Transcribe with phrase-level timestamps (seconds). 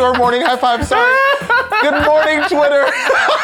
[0.00, 0.86] to our morning high five.
[0.86, 1.14] Sorry.
[1.82, 2.84] Good morning, Twitter.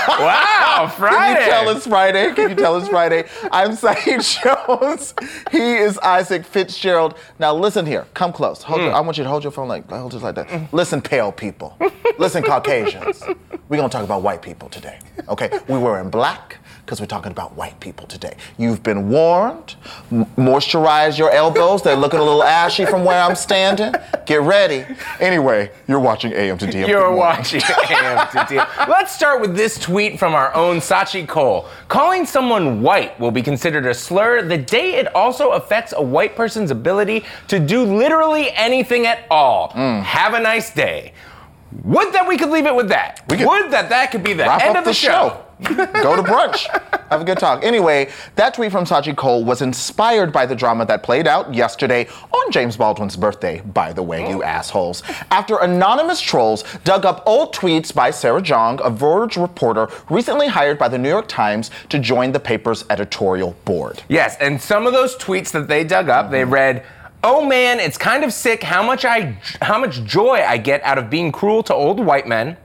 [0.09, 1.35] Wow, Friday.
[1.35, 2.35] Can you tell it's Friday?
[2.35, 3.25] Can you tell it's Friday?
[3.53, 5.13] I'm Saeed Jones.
[5.51, 7.19] He is Isaac Fitzgerald.
[7.39, 8.07] Now listen here.
[8.15, 8.63] Come close.
[8.63, 8.97] Hold your, hmm.
[8.97, 10.73] I want you to hold your phone like hold it like that.
[10.73, 11.77] Listen, pale people.
[12.19, 13.23] Listen, Caucasians.
[13.69, 14.99] We're gonna talk about white people today.
[15.29, 15.51] Okay?
[15.69, 18.37] We were in black because we're talking about white people today.
[18.59, 19.75] You've been warned.
[20.13, 21.83] M- moisturize your elbows.
[21.83, 23.93] They're looking a little ashy from where I'm standing.
[24.25, 24.87] Get ready.
[25.19, 26.87] Anyway, you're watching AM to DM.
[26.87, 28.89] You're watching AM to DM.
[28.89, 31.69] Let's start with this tweet from our own Sachi Cole.
[31.89, 36.37] Calling someone white will be considered a slur the day it also affects a white
[36.37, 39.71] person's ability to do literally anything at all.
[39.71, 40.03] Mm.
[40.05, 41.13] Have a nice day.
[41.85, 43.23] Would that we could leave it with that?
[43.29, 45.43] We could Would that that could be the wrap end up of the, show.
[45.63, 46.67] Go to brunch.
[47.11, 47.65] Have a good talk.
[47.65, 52.07] Anyway, that tweet from Sachi Cole was inspired by the drama that played out yesterday
[52.33, 54.47] on James Baldwin's birthday, by the way, you oh.
[54.47, 55.03] assholes.
[55.31, 60.79] After anonymous trolls dug up old tweets by Sarah Jeong, a Verge reporter recently hired
[60.79, 64.03] by the New York Times to join the paper's editorial board.
[64.09, 66.53] Yes, and some of those tweets that they dug up, they mm-hmm.
[66.53, 66.87] read,
[67.23, 70.99] "Oh man, it's kind of sick how much I how much joy I get out
[70.99, 72.57] of being cruel to old white men."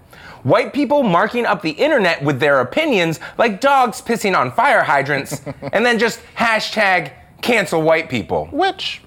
[0.43, 5.41] White people marking up the internet with their opinions like dogs pissing on fire hydrants,
[5.71, 8.47] and then just hashtag cancel white people.
[8.51, 9.03] Which,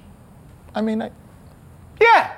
[0.75, 1.11] I mean, I,
[2.01, 2.31] Yeah.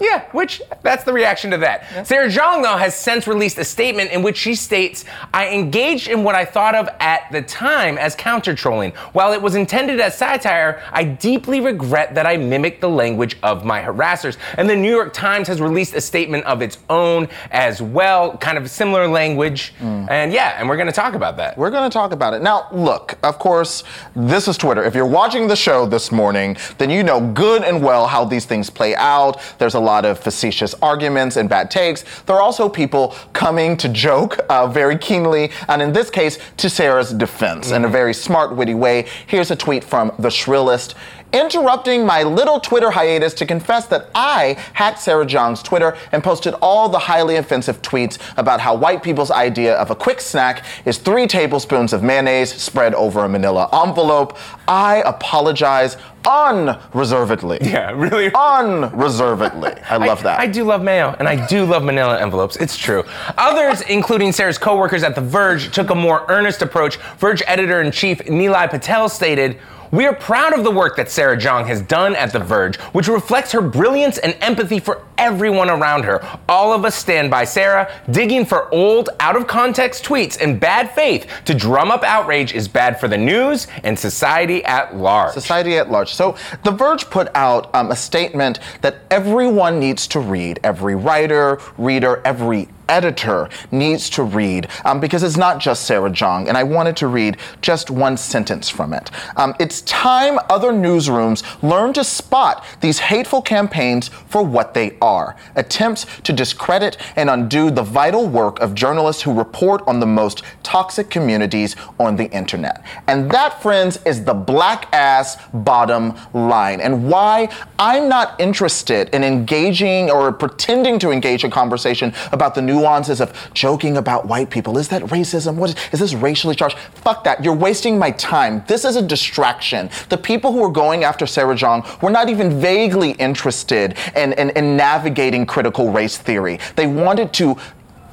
[0.00, 2.06] Yeah, which that's the reaction to that.
[2.06, 5.04] Sarah Jeong, though, has since released a statement in which she states,
[5.34, 8.92] I engaged in what I thought of at the time as counter trolling.
[9.12, 13.64] While it was intended as satire, I deeply regret that I mimicked the language of
[13.64, 14.36] my harassers.
[14.56, 18.58] And the New York Times has released a statement of its own as well, kind
[18.58, 19.72] of similar language.
[19.78, 20.06] Hmm.
[20.08, 21.56] And yeah, and we're gonna talk about that.
[21.56, 22.42] We're going to talk about it.
[22.42, 24.84] Now, look, of course, this is Twitter.
[24.84, 28.44] If you're watching the show this morning, then you know good and well how these
[28.44, 29.40] things play out.
[29.58, 32.04] There's a lot of facetious arguments and bad takes.
[32.26, 36.68] There are also people coming to joke uh, very keenly, and in this case, to
[36.68, 39.06] Sarah's defense in a very smart, witty way.
[39.26, 40.94] Here's a tweet from the Shrillest.
[41.32, 46.54] Interrupting my little Twitter hiatus to confess that I hacked Sarah Jeong's Twitter and posted
[46.54, 50.96] all the highly offensive tweets about how white people's idea of a quick snack is
[50.96, 54.38] three tablespoons of mayonnaise spread over a manila envelope.
[54.66, 55.96] I apologize
[56.26, 57.58] unreservedly.
[57.68, 58.30] Yeah, really.
[58.34, 59.72] Unreservedly.
[59.90, 60.40] I love that.
[60.40, 62.56] I do love mayo, and I do love manila envelopes.
[62.56, 63.04] It's true.
[63.36, 66.96] Others, including Sarah's coworkers at The Verge, took a more earnest approach.
[67.18, 69.58] Verge editor in chief Nilay Patel stated,
[69.90, 73.08] we are proud of the work that Sarah Jeong has done at The Verge, which
[73.08, 76.26] reflects her brilliance and empathy for everyone around her.
[76.48, 77.90] All of us stand by Sarah.
[78.10, 82.68] Digging for old, out of context tweets in bad faith to drum up outrage is
[82.68, 85.32] bad for the news and society at large.
[85.32, 86.14] Society at large.
[86.14, 90.60] So, The Verge put out um, a statement that everyone needs to read.
[90.62, 96.48] Every writer, reader, every editor needs to read um, because it's not just Sarah Jeong.
[96.48, 99.10] And I wanted to read just one sentence from it.
[99.36, 105.36] Um, it's time other newsrooms learn to spot these hateful campaigns for what they are
[105.56, 110.42] attempts to discredit and undo the vital work of journalists who report on the most
[110.62, 112.84] toxic communities on the internet.
[113.06, 116.80] And that, friends, is the black ass bottom line.
[116.80, 122.62] And why I'm not interested in engaging or pretending to engage a conversation about the
[122.78, 124.78] nuances of joking about white people.
[124.78, 125.56] Is that racism?
[125.56, 126.78] What is, is this racially charged?
[126.78, 127.42] Fuck that.
[127.42, 128.62] You're wasting my time.
[128.66, 129.90] This is a distraction.
[130.08, 134.50] The people who are going after Sarah Jeong were not even vaguely interested in, in,
[134.50, 136.58] in navigating critical race theory.
[136.76, 137.56] They wanted to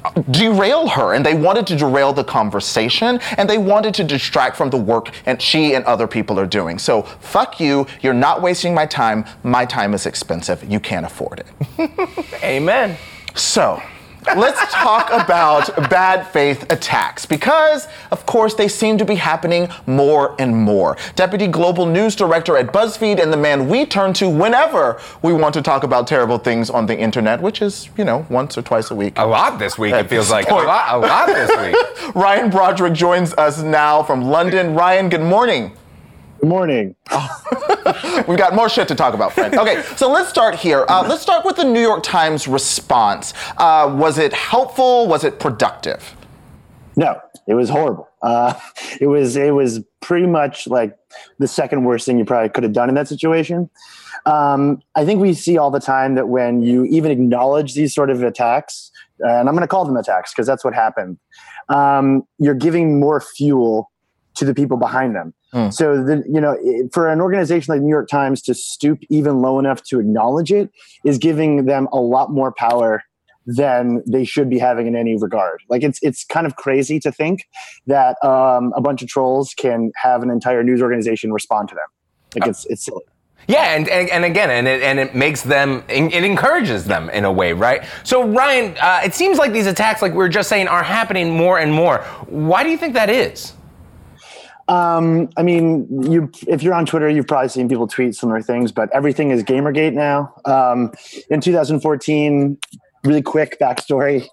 [0.04, 4.56] uh, derail her and they wanted to derail the conversation and they wanted to distract
[4.56, 6.78] from the work and she and other people are doing.
[6.78, 7.86] So fuck you.
[8.02, 9.24] You're not wasting my time.
[9.42, 10.62] My time is expensive.
[10.64, 12.30] You can't afford it.
[12.44, 12.96] Amen.
[13.34, 13.82] So,
[14.34, 20.34] let's talk about bad faith attacks because, of course, they seem to be happening more
[20.38, 20.96] and more.
[21.14, 25.54] Deputy Global News Director at BuzzFeed and the man we turn to whenever we want
[25.54, 28.90] to talk about terrible things on the internet, which is, you know, once or twice
[28.90, 29.14] a week.
[29.16, 30.48] A lot this week, At it feels like.
[30.50, 32.14] A lot, a lot this week.
[32.14, 34.74] Ryan Broderick joins us now from London.
[34.74, 35.72] Ryan, good morning.
[36.40, 36.94] Good morning.
[38.28, 39.54] We've got more shit to talk about, friend.
[39.54, 40.84] Okay, so let's start here.
[40.88, 43.32] Uh, let's start with the New York Times response.
[43.56, 45.06] Uh, was it helpful?
[45.06, 46.14] Was it productive?
[46.94, 47.18] No,
[47.48, 48.08] it was horrible.
[48.20, 48.52] Uh,
[49.00, 50.96] it was it was pretty much like
[51.38, 53.70] the second worst thing you probably could have done in that situation.
[54.26, 58.10] Um, I think we see all the time that when you even acknowledge these sort
[58.10, 58.90] of attacks,
[59.24, 61.18] uh, and I'm going to call them attacks because that's what happened.
[61.68, 63.90] Um, you're giving more fuel
[64.36, 65.34] to the people behind them.
[65.52, 65.70] Hmm.
[65.70, 66.56] So the you know
[66.92, 70.52] for an organization like the New York Times to stoop even low enough to acknowledge
[70.52, 70.70] it
[71.04, 73.02] is giving them a lot more power
[73.46, 75.62] than they should be having in any regard.
[75.68, 77.48] Like it's it's kind of crazy to think
[77.86, 81.86] that um, a bunch of trolls can have an entire news organization respond to them.
[82.34, 83.04] Like it's it's silly.
[83.48, 87.24] Yeah, and, and, and, again, and it, and it makes them, it encourages them in
[87.24, 87.84] a way, right?
[88.02, 91.36] So, Ryan, uh, it seems like these attacks, like we were just saying, are happening
[91.36, 91.98] more and more.
[92.26, 93.52] Why do you think that is?
[94.68, 98.72] Um, I mean, you if you're on Twitter, you've probably seen people tweet similar things,
[98.72, 100.34] but everything is Gamergate now.
[100.44, 100.92] Um,
[101.30, 102.58] in 2014,
[103.04, 104.26] really quick backstory: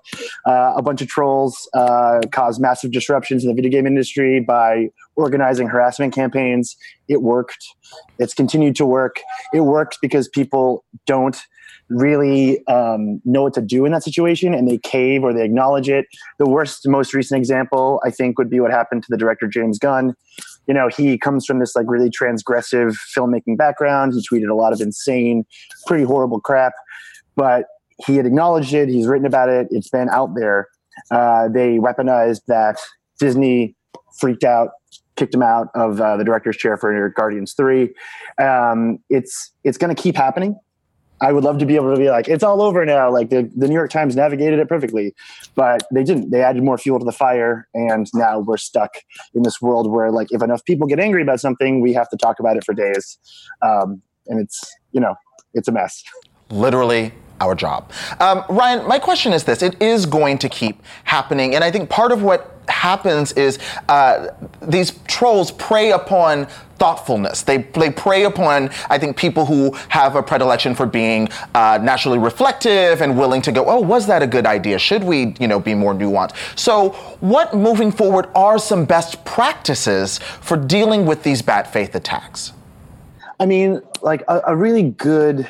[0.48, 4.90] uh, a bunch of trolls uh, caused massive disruptions in the video game industry by
[5.16, 6.76] organizing harassment campaigns.
[7.08, 7.64] It worked.
[8.18, 9.22] It's continued to work.
[9.54, 11.40] It works because people don't
[11.94, 15.90] really um, know what to do in that situation and they cave or they acknowledge
[15.90, 16.06] it.
[16.40, 19.80] The worst, most recent example, I think, would be what happened to the director James
[19.80, 20.16] Gunn.
[20.68, 24.14] You know, he comes from this like really transgressive filmmaking background.
[24.14, 25.46] He tweeted a lot of insane,
[25.86, 26.74] pretty horrible crap,
[27.36, 27.66] but
[28.06, 28.90] he had acknowledged it.
[28.90, 29.68] He's written about it.
[29.72, 30.68] It's been out there.
[31.12, 32.78] Uh, they weaponized that
[33.20, 33.76] Disney
[34.20, 34.70] freaked out,
[35.16, 37.94] kicked him out of uh, the director's chair for Guardians Three.
[38.42, 40.60] Um, it's it's going to keep happening.
[41.24, 43.12] I would love to be able to be like, it's all over now.
[43.12, 45.16] Like the, the New York Times navigated it perfectly,
[45.56, 46.32] but they didn't.
[46.32, 48.98] They added more fuel to the fire, and now we're stuck
[49.34, 52.18] in this world where, like, if enough people get angry about something, we have to
[52.18, 53.18] talk about it for days,
[53.62, 54.62] um, and it's
[54.92, 55.16] you know,
[55.54, 56.04] it's a mess.
[56.50, 57.92] Literally our job.
[58.20, 61.90] Um, Ryan, my question is this: It is going to keep happening, and I think
[61.90, 63.60] part of what happens is
[63.90, 64.28] uh,
[64.62, 66.48] these trolls prey upon
[66.80, 67.44] thoughtfulness.
[67.44, 72.18] They, they prey upon, I think, people who have a predilection for being uh, naturally
[72.18, 74.80] reflective and willing to go, oh, was that a good idea?
[74.80, 76.36] Should we, you know, be more nuanced?
[76.58, 76.90] So,
[77.20, 82.52] what moving forward are some best practices for dealing with these bad faith attacks?
[83.40, 85.48] I mean, like a, a really good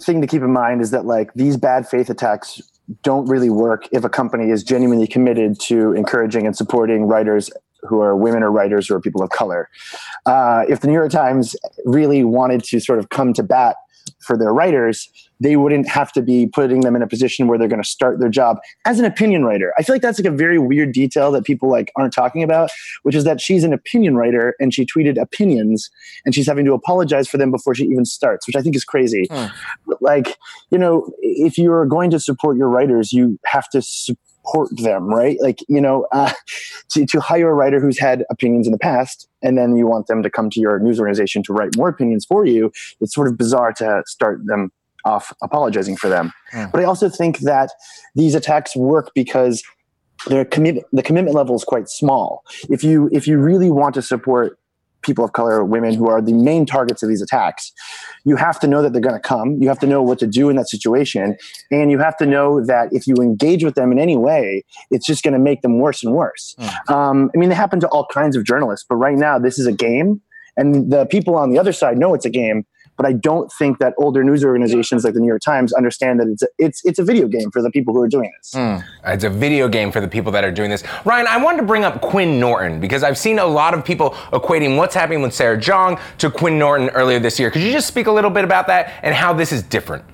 [0.00, 2.62] thing to keep in mind is that like these bad faith attacks
[3.02, 7.50] don't really work if a company is genuinely committed to encouraging and supporting writers
[7.82, 9.68] who are women or writers or people of color.
[10.26, 13.76] Uh, if the New York Times really wanted to sort of come to bat
[14.20, 15.08] for their writers,
[15.40, 18.18] they wouldn't have to be putting them in a position where they're going to start
[18.18, 19.72] their job as an opinion writer.
[19.78, 22.70] I feel like that's like a very weird detail that people like aren't talking about,
[23.02, 25.90] which is that she's an opinion writer and she tweeted opinions
[26.24, 28.84] and she's having to apologize for them before she even starts, which I think is
[28.84, 29.26] crazy.
[29.30, 29.46] Hmm.
[30.00, 30.36] Like,
[30.70, 33.82] you know, if you're going to support your writers, you have to
[34.48, 35.38] support them, right?
[35.40, 36.32] Like, you know, uh,
[36.90, 40.06] to, to hire a writer who's had opinions in the past and then you want
[40.06, 43.28] them to come to your news organization to write more opinions for you, it's sort
[43.28, 44.72] of bizarre to start them
[45.04, 46.32] off apologizing for them.
[46.52, 46.72] Mm.
[46.72, 47.70] But I also think that
[48.14, 49.62] these attacks work because
[50.26, 52.42] their commit the commitment level is quite small.
[52.68, 54.58] If you if you really want to support
[55.08, 57.72] people of color, women who are the main targets of these attacks,
[58.24, 59.60] you have to know that they're going to come.
[59.60, 61.36] You have to know what to do in that situation,
[61.72, 65.06] and you have to know that if you engage with them in any way, it's
[65.06, 66.54] just going to make them worse and worse.
[66.58, 66.90] Mm.
[66.90, 69.66] Um, I mean, they happen to all kinds of journalists, but right now this is
[69.66, 70.20] a game,
[70.56, 72.66] and the people on the other side know it's a game,
[72.98, 76.26] but I don't think that older news organizations like the New York Times understand that
[76.26, 78.52] it's a, it's it's a video game for the people who are doing this.
[78.54, 78.84] Mm.
[79.06, 80.82] It's a video game for the people that are doing this.
[81.06, 84.10] Ryan, I wanted to bring up Quinn Norton because I've seen a lot of people
[84.32, 87.50] equating what's happening with Sarah Jeong to Quinn Norton earlier this year.
[87.50, 90.04] Could you just speak a little bit about that and how this is different?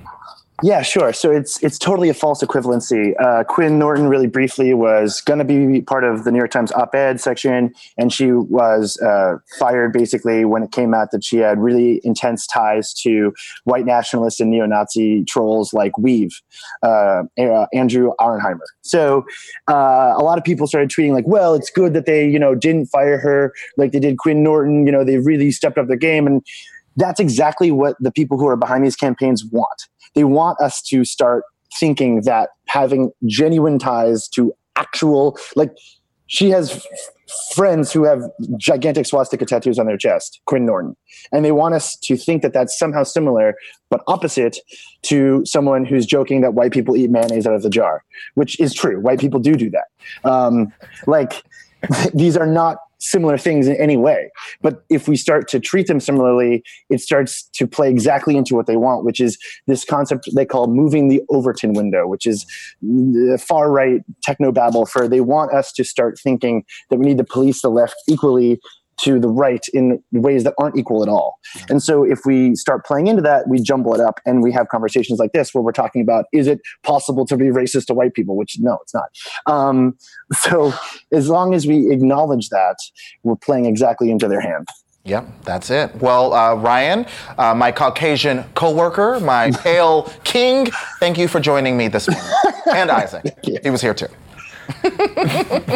[0.62, 1.12] Yeah, sure.
[1.12, 3.12] So it's it's totally a false equivalency.
[3.20, 6.70] Uh, Quinn Norton, really briefly, was going to be part of the New York Times
[6.73, 11.58] op-ed section, and she was uh, fired basically when it came out that she had
[11.58, 13.34] really intense ties to
[13.64, 16.30] white nationalist and neo-Nazi trolls like Weev,
[16.84, 17.25] uh,
[17.75, 18.64] Andrew Auernheimer.
[18.82, 19.25] So
[19.68, 22.54] uh, a lot of people started tweeting like, "Well, it's good that they you know
[22.54, 24.87] didn't fire her like they did Quinn Norton.
[24.87, 26.46] You know, they really stepped up their game." And
[26.96, 31.04] that's exactly what the people who are behind these campaigns want they want us to
[31.04, 31.44] start
[31.78, 35.71] thinking that having genuine ties to actual like
[36.26, 36.87] she has
[37.54, 38.23] friends who have
[38.56, 40.97] gigantic swastika tattoos on their chest, Quinn Norton.
[41.33, 43.54] And they want us to think that that's somehow similar,
[43.90, 44.59] but opposite
[45.02, 48.04] to someone who's joking that white people eat mayonnaise out of the jar,
[48.35, 49.00] which is true.
[49.00, 50.28] White people do do that.
[50.28, 50.73] Um,
[51.06, 51.42] like,
[52.14, 54.30] these are not similar things in any way.
[54.62, 58.66] But if we start to treat them similarly, it starts to play exactly into what
[58.66, 62.46] they want, which is this concept they call moving the Overton window, which is
[62.80, 67.18] the far right techno babble for they want us to start thinking that we need
[67.18, 68.61] to police the left equally
[68.99, 71.39] to the right in ways that aren't equal at all.
[71.69, 74.69] And so if we start playing into that, we jumble it up and we have
[74.69, 78.15] conversations like this where we're talking about is it possible to be racist to white
[78.15, 78.37] people?
[78.37, 79.11] Which no, it's not.
[79.47, 79.97] Um,
[80.33, 80.73] so
[81.13, 82.77] as long as we acknowledge that,
[83.23, 84.69] we're playing exactly into their hand.
[85.07, 85.95] Yep, that's it.
[85.97, 87.05] Well, uh, Ryan,
[87.37, 92.27] uh, my Caucasian coworker, my pale king, thank you for joining me this morning.
[92.73, 94.09] and Isaac, he was here too.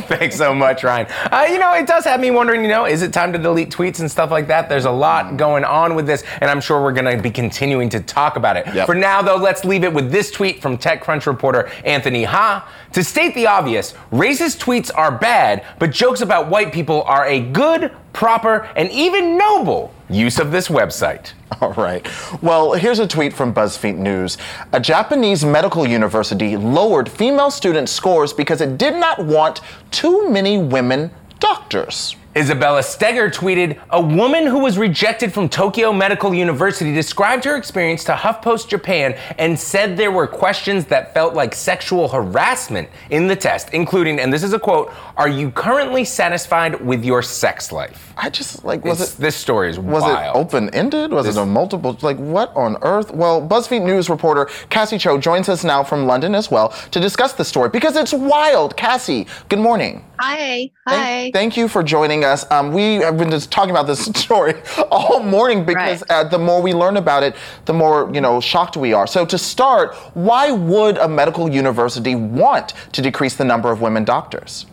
[0.08, 1.06] Thanks so much, Ryan.
[1.30, 3.70] Uh, you know, it does have me wondering, you know, is it time to delete
[3.70, 4.68] tweets and stuff like that?
[4.68, 7.88] There's a lot going on with this, and I'm sure we're going to be continuing
[7.90, 8.66] to talk about it.
[8.66, 8.86] Yep.
[8.86, 12.68] For now, though, let's leave it with this tweet from TechCrunch reporter Anthony Ha.
[12.92, 17.40] To state the obvious, racist tweets are bad, but jokes about white people are a
[17.40, 21.32] good, proper, and even noble use of this website.
[21.60, 22.06] All right.
[22.42, 24.38] Well, here's a tweet from BuzzFeed News.
[24.72, 29.60] A Japanese medical university lowered female student scores because it did not want
[29.90, 31.10] too many women
[31.40, 32.16] doctors.
[32.38, 38.04] Isabella Steger tweeted, A woman who was rejected from Tokyo Medical University described her experience
[38.04, 43.34] to HuffPost Japan and said there were questions that felt like sexual harassment in the
[43.34, 48.12] test, including, and this is a quote, Are you currently satisfied with your sex life?
[48.16, 50.36] I just like was It's- it this story is was wild.
[50.36, 51.10] it open ended?
[51.12, 53.10] Was This- it a multiple like what on earth?
[53.12, 57.32] Well, BuzzFeed News reporter Kassy Cho joins us now from London as well to discuss
[57.32, 58.76] the story because it's wild.
[58.76, 60.04] Kassy, good morning.
[60.20, 60.70] Hi.
[60.88, 60.94] Hi.
[60.96, 62.27] Thank, thank you for joining us.
[62.50, 64.54] Um, we have been just talking about this story
[64.90, 66.26] all morning because Right.
[66.26, 69.06] uh, the more we learn about it, the more you know shocked we are.
[69.06, 74.04] So to start, why would a medical university want to decrease the number of women
[74.04, 74.66] doctors?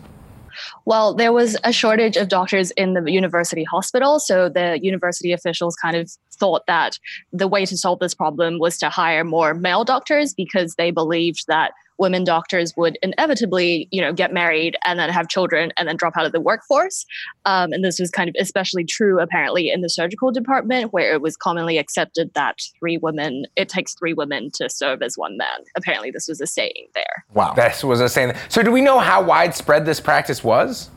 [0.84, 4.20] Well, there was a shortage of doctors in the university hospital.
[4.20, 6.98] So the university officials kind of thought that
[7.32, 11.44] the way to solve this problem was to hire more male doctors because they believed
[11.48, 15.96] that women doctors would inevitably, you know, get married and then have children and then
[15.96, 17.04] drop out of the workforce.
[17.44, 21.20] Um, and this was kind of especially true apparently in the surgical department, where it
[21.20, 25.60] was commonly accepted that three women, it takes three women to serve as one man.
[25.76, 27.24] Apparently, this was a saying there.
[27.34, 27.54] Wow.
[27.54, 28.32] That was a saying.
[28.48, 30.90] So, do we know how widespread this practice was?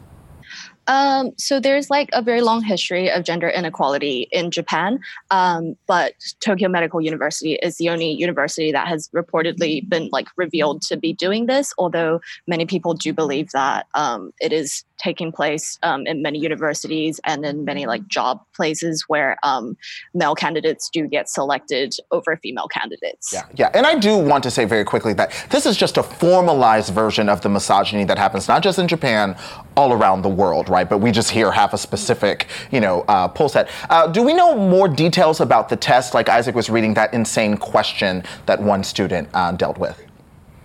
[0.89, 6.13] Um, so there's like a very long history of gender inequality in Japan, um, but
[6.39, 11.13] Tokyo Medical University is the only university that has reportedly been like revealed to be
[11.13, 11.71] doing this.
[11.77, 17.19] Although many people do believe that um, it is taking place um, in many universities
[17.23, 19.75] and in many like job places where um,
[20.13, 23.31] male candidates do get selected over female candidates.
[23.33, 26.03] Yeah, yeah, and I do want to say very quickly that this is just a
[26.03, 29.37] formalized version of the misogyny that happens not just in Japan,
[29.75, 30.89] all around the world, right?
[30.89, 33.69] But we just here have a specific, you know, uh, pull set.
[33.89, 36.13] Uh, do we know more details about the test?
[36.13, 40.08] Like Isaac was reading that insane question that one student uh, dealt with.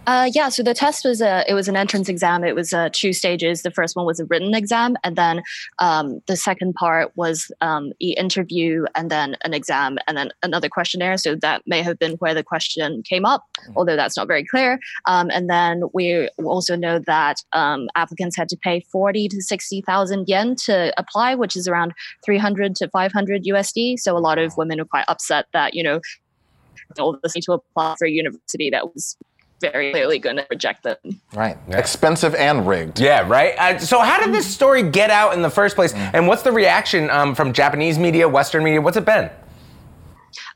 [0.07, 2.45] Uh, yeah, so the test was a it was an entrance exam.
[2.45, 3.63] It was uh, two stages.
[3.63, 5.43] The first one was a written exam, and then
[5.79, 10.69] um, the second part was um, e interview, and then an exam, and then another
[10.69, 11.17] questionnaire.
[11.17, 13.45] So that may have been where the question came up,
[13.77, 14.79] although that's not very clear.
[15.07, 19.81] Um, and then we also know that um, applicants had to pay forty to sixty
[19.81, 23.99] thousand yen to apply, which is around three hundred to five hundred USD.
[23.99, 26.01] So a lot of women are quite upset that you know
[26.99, 29.17] all this need to apply for a university that was
[29.61, 30.97] very clearly going to reject them.
[31.33, 31.57] Right.
[31.69, 33.01] Expensive and rigged.
[33.01, 33.55] Yeah, right.
[33.59, 35.93] Uh, so, how did this story get out in the first place?
[35.95, 38.81] And what's the reaction um, from Japanese media, Western media?
[38.81, 39.31] What's it been?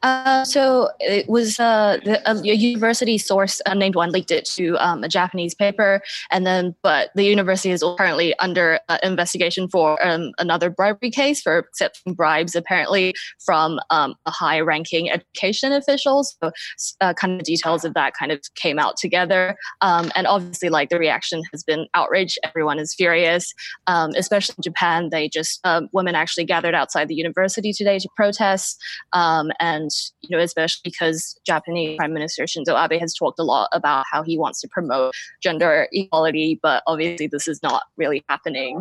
[0.02, 5.02] Uh, so it was uh, the, a, university source, unnamed one, leaked it to um,
[5.02, 6.00] a Japanese paper,
[6.31, 11.40] and then but the university is currently under uh, investigation for um, another bribery case
[11.40, 13.14] for accepting bribes, apparently
[13.45, 16.23] from um, a high-ranking education official.
[16.23, 16.52] So
[17.00, 20.90] uh, kind of details of that kind of came out together, um, and obviously, like
[20.90, 22.38] the reaction has been outrage.
[22.45, 23.52] Everyone is furious,
[23.88, 25.09] um, especially in Japan.
[25.11, 28.81] They just um, women actually gathered outside the university today to protest,
[29.12, 29.50] um,
[29.88, 34.04] and you know, especially because Japanese Prime Minister Shinzo Abe has talked a lot about
[34.11, 38.80] how he wants to promote gender equality, but obviously this is not really happening.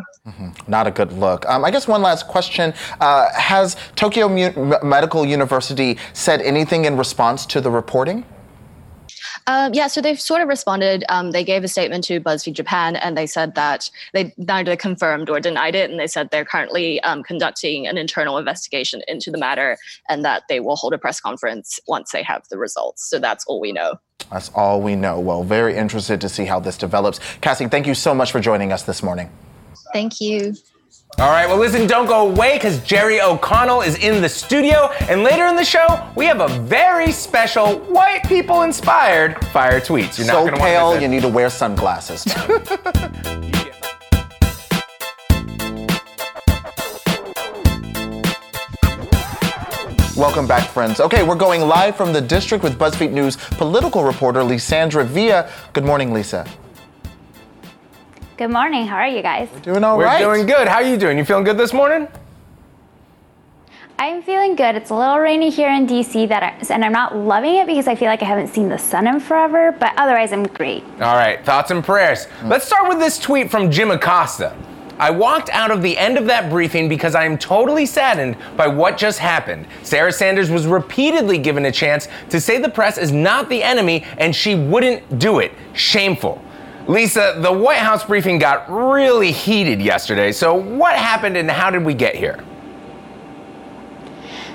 [0.67, 1.45] Not a good look.
[1.47, 2.73] Um, I guess one last question.
[2.99, 8.25] Uh, has Tokyo Mu- Medical University said anything in response to the reporting?
[9.47, 11.05] Um, yeah, so they've sort of responded.
[11.07, 15.29] Um, they gave a statement to BuzzFeed Japan, and they said that they neither confirmed
[15.29, 19.37] or denied it, and they said they're currently um, conducting an internal investigation into the
[19.37, 19.77] matter,
[20.09, 23.09] and that they will hold a press conference once they have the results.
[23.09, 23.95] So that's all we know.
[24.29, 25.19] That's all we know.
[25.19, 27.19] Well, very interested to see how this develops.
[27.41, 29.29] Kassy, thank you so much for joining us this morning.
[29.93, 30.55] Thank you.
[31.15, 34.91] All right, well, listen, don't go away because Jerry O'Connell is in the studio.
[35.09, 40.19] And later in the show, we have a very special white people inspired fire tweets.
[40.19, 42.23] You're not so going to want to pale, you need to wear sunglasses.
[50.15, 50.99] Welcome back, friends.
[50.99, 55.49] Okay, we're going live from the district with BuzzFeed News political reporter Lissandra Villa.
[55.73, 56.45] Good morning, Lisa.
[58.37, 58.85] Good morning.
[58.85, 59.49] How are you guys?
[59.51, 60.19] We're Doing all We're right.
[60.19, 60.67] doing good.
[60.67, 61.17] How are you doing?
[61.17, 62.07] You feeling good this morning?
[63.97, 64.75] I'm feeling good.
[64.75, 67.87] It's a little rainy here in DC that I, and I'm not loving it because
[67.87, 70.83] I feel like I haven't seen the sun in forever, but otherwise I'm great.
[71.01, 72.27] All right, thoughts and prayers.
[72.43, 74.55] Let's start with this tweet from Jim Acosta.
[74.99, 78.67] I walked out of the end of that briefing because I am totally saddened by
[78.67, 79.65] what just happened.
[79.81, 84.05] Sarah Sanders was repeatedly given a chance to say the press is not the enemy
[84.19, 85.53] and she wouldn't do it.
[85.73, 86.43] Shameful.
[86.87, 90.31] Lisa, the White House briefing got really heated yesterday.
[90.31, 92.39] So, what happened and how did we get here?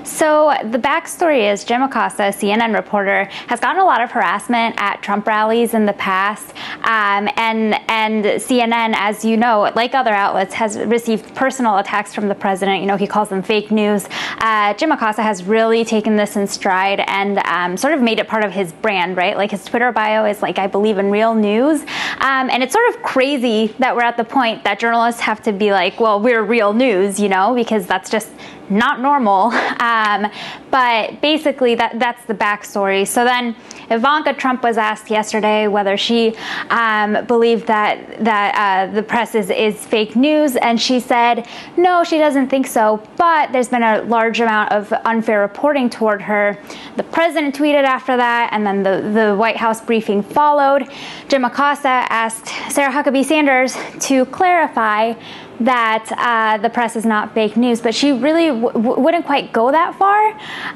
[0.05, 5.01] So the backstory is Jim Acosta, CNN reporter, has gotten a lot of harassment at
[5.01, 10.53] Trump rallies in the past, um, and and CNN, as you know, like other outlets,
[10.53, 12.81] has received personal attacks from the president.
[12.81, 14.05] You know, he calls them fake news.
[14.39, 18.27] Uh, Jim Acosta has really taken this in stride and um, sort of made it
[18.27, 19.37] part of his brand, right?
[19.37, 21.81] Like his Twitter bio is like, "I believe in real news,"
[22.19, 25.53] um, and it's sort of crazy that we're at the point that journalists have to
[25.53, 28.29] be like, "Well, we're real news," you know, because that's just
[28.69, 29.51] not normal.
[29.93, 30.31] Um,
[30.71, 33.07] but basically, that, that's the backstory.
[33.07, 33.55] So then,
[33.89, 36.35] Ivanka Trump was asked yesterday whether she
[36.69, 41.47] um, believed that that uh, the press is, is fake news, and she said
[41.77, 43.03] no, she doesn't think so.
[43.17, 46.57] But there's been a large amount of unfair reporting toward her.
[46.95, 50.89] The president tweeted after that, and then the, the White House briefing followed.
[51.27, 53.75] Jim Acosta asked Sarah Huckabee Sanders
[54.07, 55.13] to clarify
[55.63, 59.71] that uh, the press is not fake news, but she really w- wouldn't quite go
[59.71, 60.31] that far.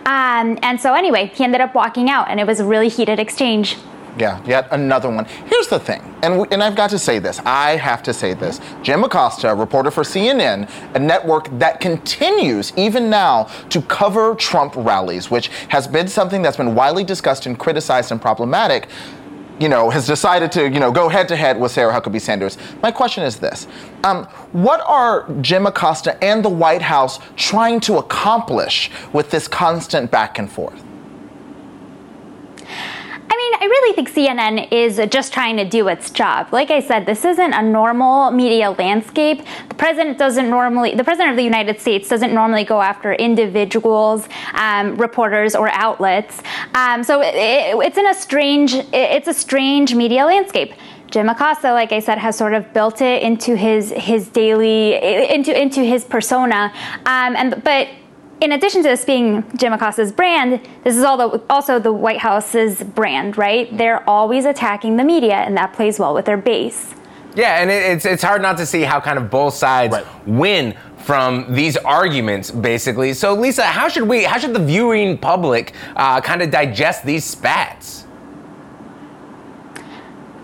[0.06, 3.20] Um, and so, anyway, he ended up walking out, and it was a really heated
[3.20, 3.78] exchange.
[4.18, 5.26] Yeah, yet another one.
[5.26, 7.40] Here's the thing, and, we, and I've got to say this.
[7.46, 8.60] I have to say this.
[8.82, 15.30] Jim Acosta, reporter for CNN, a network that continues even now to cover Trump rallies,
[15.30, 18.88] which has been something that's been widely discussed and criticized and problematic
[19.60, 22.58] you know, has decided to, you know, go head to head with Sarah Huckabee Sanders.
[22.82, 23.68] My question is this:
[24.04, 30.12] um, What are Jim Acosta and the White House trying to accomplish with this constant
[30.12, 30.84] back and forth?
[33.30, 36.54] I mean, I really think CNN is just trying to do its job.
[36.54, 39.44] Like I said, this isn't a normal media landscape.
[39.68, 44.30] The president doesn't normally, the president of the United States doesn't normally go after individuals,
[44.54, 46.42] um, reporters, or outlets.
[46.74, 50.74] Um, so it, it, it's in a strange, it, it's a strange media landscape.
[51.12, 54.94] Jim Acosta, like I said, has sort of built it into his his daily
[55.34, 56.72] into into his persona,
[57.06, 57.88] um, and but
[58.40, 62.20] in addition to this being Jim Acosta's brand, this is all the, also the White
[62.20, 63.76] House's brand, right?
[63.78, 66.94] They're always attacking the media, and that plays well with their base.
[67.36, 70.28] Yeah, and it's it's hard not to see how kind of both sides right.
[70.28, 73.14] win from these arguments, basically.
[73.14, 77.24] So, Lisa, how should we, how should the viewing public uh, kind of digest these
[77.24, 78.07] spats?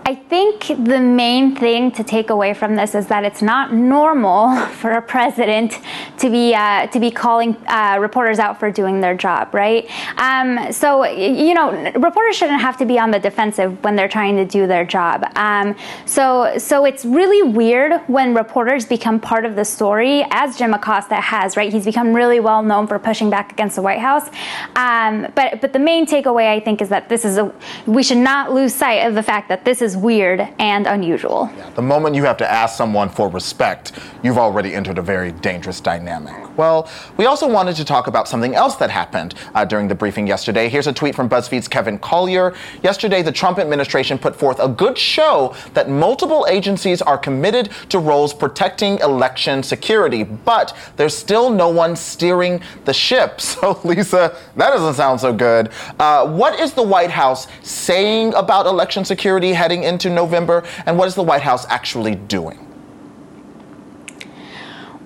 [0.06, 4.54] I think the main thing to take away from this is that it's not normal
[4.80, 5.78] for a president
[6.18, 9.88] to be uh, to be calling uh, reporters out for doing their job, right?
[10.18, 14.36] Um, so you know, reporters shouldn't have to be on the defensive when they're trying
[14.36, 15.24] to do their job.
[15.36, 20.74] Um, so so it's really weird when reporters become part of the story, as Jim
[20.74, 21.72] Acosta has, right?
[21.72, 24.28] He's become really well known for pushing back against the White House.
[24.76, 27.50] Um, but but the main takeaway I think is that this is a
[27.86, 31.50] we should not lose sight of the fact that this is weird and unusual.
[31.56, 35.32] Yeah, the moment you have to ask someone for respect, you've already entered a very
[35.32, 36.34] dangerous dynamic.
[36.56, 40.26] Well, we also wanted to talk about something else that happened uh, during the briefing
[40.26, 40.68] yesterday.
[40.68, 42.54] Here's a tweet from BuzzFeed's Kevin Collier.
[42.82, 47.98] Yesterday, the Trump administration put forth a good show that multiple agencies are committed to
[47.98, 53.40] roles protecting election security, but there's still no one steering the ship.
[53.54, 55.70] So, Lisa, that doesn't sound so good.
[56.00, 61.06] Uh, what is the White House saying about election security heading into November, and what
[61.06, 62.73] is the White House actually doing?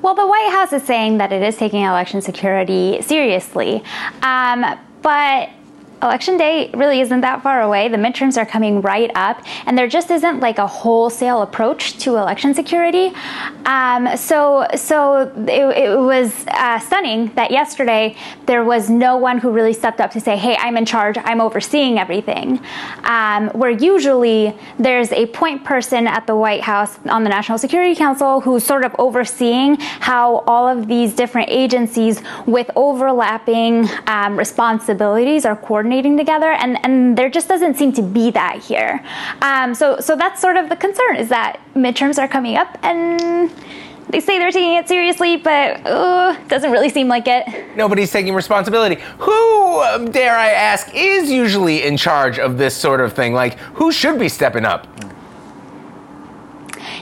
[0.00, 3.82] Well, the White House is saying that it is taking election security seriously.
[4.22, 5.50] Um, but
[6.02, 7.88] election day really isn't that far away.
[7.88, 12.16] The midterms are coming right up, and there just isn't like a wholesale approach to
[12.16, 13.12] election security.
[13.64, 19.50] Um, so, so it, it was uh, stunning that yesterday there was no one who
[19.50, 21.16] really stepped up to say, "Hey, I'm in charge.
[21.18, 22.60] I'm overseeing everything."
[23.04, 27.94] Um, where usually there's a point person at the White House on the National Security
[27.94, 35.44] Council who's sort of overseeing how all of these different agencies with overlapping um, responsibilities
[35.44, 39.02] are coordinated coordinating together, and, and there just doesn't seem to be that here.
[39.40, 43.50] Um, so, so that's sort of the concern is that midterms are coming up and
[44.10, 47.76] they say they're taking it seriously, but uh, doesn't really seem like it.
[47.76, 49.00] Nobody's taking responsibility.
[49.18, 53.32] Who, um, dare I ask, is usually in charge of this sort of thing?
[53.34, 54.86] Like, who should be stepping up?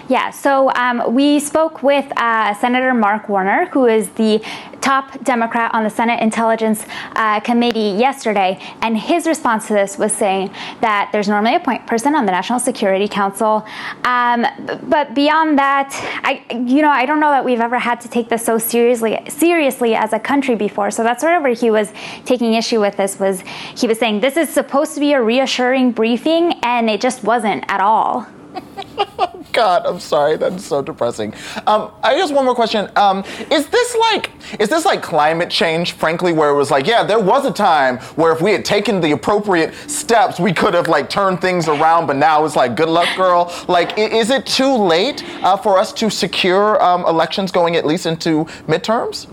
[0.09, 4.41] Yeah, so um, we spoke with uh, Senator Mark Warner, who is the
[4.81, 10.13] top Democrat on the Senate Intelligence uh, Committee yesterday, and his response to this was
[10.13, 13.67] saying that there's normally a point person on the National Security Council,
[14.05, 14.47] um,
[14.85, 15.91] but beyond that,
[16.23, 19.19] I, you know, I don't know that we've ever had to take this so seriously,
[19.29, 20.93] seriously as a country before.
[20.93, 21.93] So that's sort of where he was
[22.25, 23.19] taking issue with this.
[23.19, 23.43] Was
[23.77, 27.65] he was saying this is supposed to be a reassuring briefing, and it just wasn't
[27.67, 28.29] at all.
[29.53, 30.37] God, I'm sorry.
[30.37, 31.33] That's so depressing.
[31.67, 32.91] Um, I just one more question.
[32.97, 35.93] Um, is this like is this like climate change?
[35.93, 39.01] Frankly, where it was like, yeah, there was a time where if we had taken
[39.01, 42.07] the appropriate steps, we could have like turned things around.
[42.07, 43.53] But now it's like, good luck, girl.
[43.67, 48.07] Like, is it too late uh, for us to secure um, elections going at least
[48.07, 49.27] into midterms?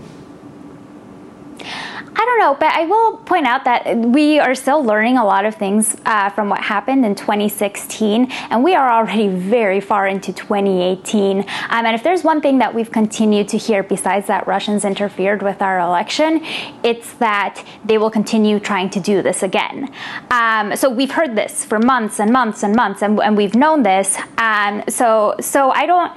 [2.16, 5.44] I don't know, but I will point out that we are still learning a lot
[5.44, 10.32] of things uh, from what happened in 2016, and we are already very far into
[10.32, 11.40] 2018.
[11.40, 15.42] Um, and if there's one thing that we've continued to hear besides that Russians interfered
[15.42, 16.40] with our election,
[16.84, 19.92] it's that they will continue trying to do this again.
[20.30, 23.82] Um, so we've heard this for months and months and months, and, and we've known
[23.82, 24.16] this.
[24.38, 26.12] Um, so so I don't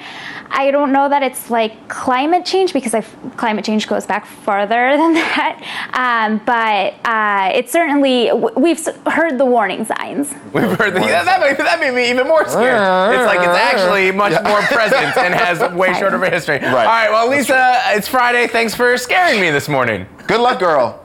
[0.49, 4.67] I don't know that it's like climate change because I've, climate change goes back farther
[4.97, 5.87] than that.
[5.93, 10.34] Um, but uh, it's certainly we've heard the warning signs.
[10.54, 13.13] We've heard the, yeah, that, made, that made me even more scared.
[13.13, 14.47] It's like it's actually much yeah.
[14.47, 16.58] more present and has way shorter of a history.
[16.58, 16.65] Right.
[16.65, 18.47] All right, well, Lisa, it's Friday.
[18.47, 20.08] Thanks for scaring me this morning.
[20.28, 21.04] Good luck, girl.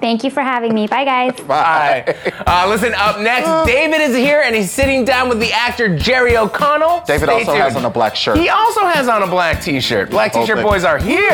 [0.00, 0.86] Thank you for having me.
[0.86, 1.40] Bye, guys.
[1.40, 2.14] Bye.
[2.46, 6.36] Uh, listen, up next, David is here and he's sitting down with the actor Jerry
[6.36, 7.02] O'Connell.
[7.06, 7.62] David Stay also tuned.
[7.62, 8.36] has on a black shirt.
[8.36, 10.10] He also has on a black t shirt.
[10.10, 11.30] Black t shirt boys are here.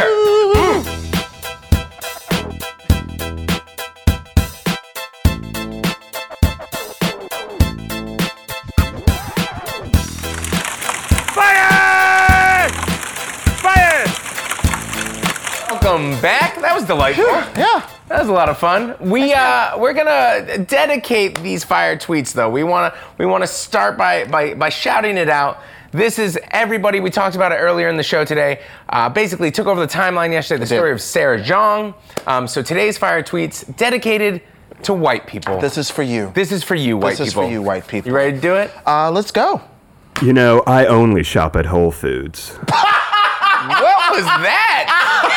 [16.10, 16.60] Welcome back.
[16.60, 17.24] That was delightful.
[17.24, 17.88] yeah.
[18.08, 18.96] That was a lot of fun.
[18.98, 22.50] We uh, we're gonna dedicate these fire tweets though.
[22.50, 25.60] We wanna we wanna start by by by shouting it out.
[25.92, 26.98] This is everybody.
[26.98, 28.60] We talked about it earlier in the show today.
[28.88, 30.58] Uh, basically, took over the timeline yesterday.
[30.58, 31.94] The story of Sarah Jeong.
[32.26, 34.42] Um, so today's fire tweets dedicated
[34.82, 35.60] to white people.
[35.60, 36.32] This is for you.
[36.34, 37.24] This is for you, white people.
[37.24, 38.10] This is for you, white people.
[38.10, 38.72] You ready to do it?
[38.84, 39.62] Uh, let's go.
[40.22, 42.56] You know, I only shop at Whole Foods.
[42.66, 45.26] what was that?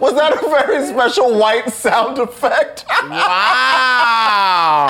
[0.00, 2.84] was that a very special white sound effect?
[2.88, 4.88] wow.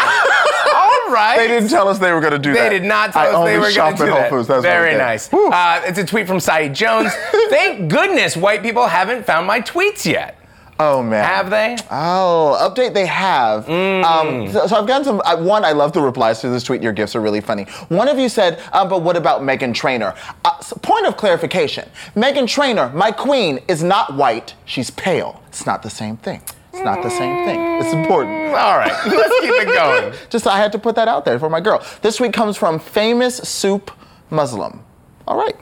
[0.74, 1.36] All right.
[1.38, 2.68] They didn't tell us they were going to do they that.
[2.70, 4.30] They did not tell I us they were going to do that.
[4.30, 4.48] Foods.
[4.48, 5.32] That's very nice.
[5.32, 7.12] Uh, it's a tweet from Saeed Jones.
[7.48, 10.38] Thank goodness white people haven't found my tweets yet.
[10.78, 11.76] Oh man, have they?
[11.90, 13.66] Oh, update they have.
[13.66, 14.04] Mm.
[14.04, 15.22] Um, so, so, I've gotten some.
[15.24, 16.82] Uh, one, I love the replies to this tweet.
[16.82, 17.64] Your gifts are really funny.
[17.88, 21.88] One of you said, uh, "But what about Meghan Trainor?" Uh, so point of clarification:
[22.16, 24.54] Meghan Trainor, my queen, is not white.
[24.64, 25.42] She's pale.
[25.48, 26.40] It's not the same thing.
[26.72, 27.60] It's not the same thing.
[27.80, 28.34] It's important.
[28.34, 30.14] Mm, all right, let's keep it going.
[30.30, 31.84] Just I had to put that out there for my girl.
[32.00, 33.90] This week comes from famous soup
[34.30, 34.82] Muslim.
[35.28, 35.56] All right.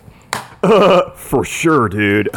[0.63, 2.29] Uh, for sure, dude.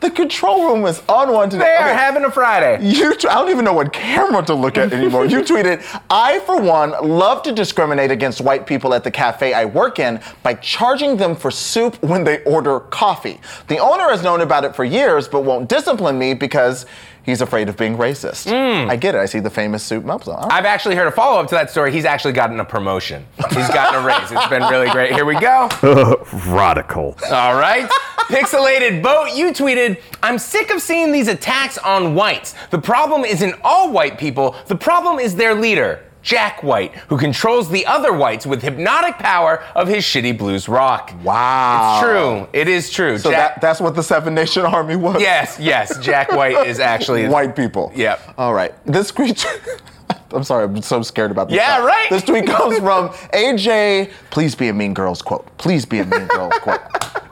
[0.00, 1.64] The control room is on one today.
[1.64, 1.98] They are okay.
[1.98, 2.86] having a Friday.
[2.86, 5.24] You, t- I don't even know what camera to look at anymore.
[5.24, 9.64] you tweeted, I, for one, love to discriminate against white people at the cafe I
[9.64, 13.40] work in by charging them for soup when they order coffee.
[13.68, 16.84] The owner has known about it for years, but won't discipline me because
[17.26, 18.50] he's afraid of being racist.
[18.50, 18.88] Mm.
[18.88, 19.18] I get it.
[19.18, 20.38] I see the famous soup Muslim.
[20.38, 20.52] Right.
[20.52, 21.92] I've actually heard a follow up to that story.
[21.92, 23.26] He's actually gotten a promotion.
[23.50, 24.32] He's gotten a raise.
[24.32, 25.12] It's been really great.
[25.12, 25.68] Here we go.
[26.46, 27.16] radical.
[27.30, 27.90] All right.
[28.28, 32.54] Pixelated Boat, you tweeted, I'm sick of seeing these attacks on whites.
[32.70, 36.02] The problem isn't all white people, the problem is their leader.
[36.26, 41.14] Jack White, who controls the other whites with hypnotic power of his shitty blues rock.
[41.22, 42.00] Wow.
[42.00, 42.48] It's true.
[42.52, 43.16] It is true.
[43.16, 45.20] So Jack- that, that's what the Seven Nation Army was?
[45.20, 45.96] Yes, yes.
[45.98, 47.28] Jack White is actually.
[47.36, 47.92] White people.
[47.94, 48.34] Yep.
[48.38, 48.74] All right.
[48.84, 49.48] This creature.
[50.32, 51.56] I'm sorry, I'm so scared about this.
[51.56, 52.10] Yeah, right.
[52.10, 54.10] This tweet comes from AJ.
[54.30, 55.46] Please be a Mean Girls quote.
[55.58, 56.80] Please be a Mean Girls quote.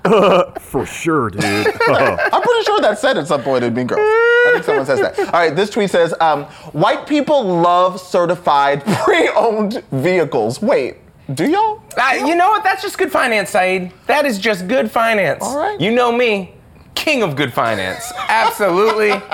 [0.62, 1.42] For sure, dude.
[1.42, 4.00] I'm pretty sure that's said at some point in Mean Girls.
[4.46, 5.18] I think someone says that.
[5.18, 10.96] All right, this tweet says, um, "White people love certified pre-owned vehicles." Wait,
[11.32, 11.82] do y'all?
[11.96, 12.64] Uh, you know what?
[12.64, 13.92] That's just good finance, Saeed.
[14.06, 15.42] That is just good finance.
[15.42, 15.80] All right.
[15.80, 16.53] You know me,
[16.94, 18.12] king of good finance.
[18.28, 19.12] Absolutely.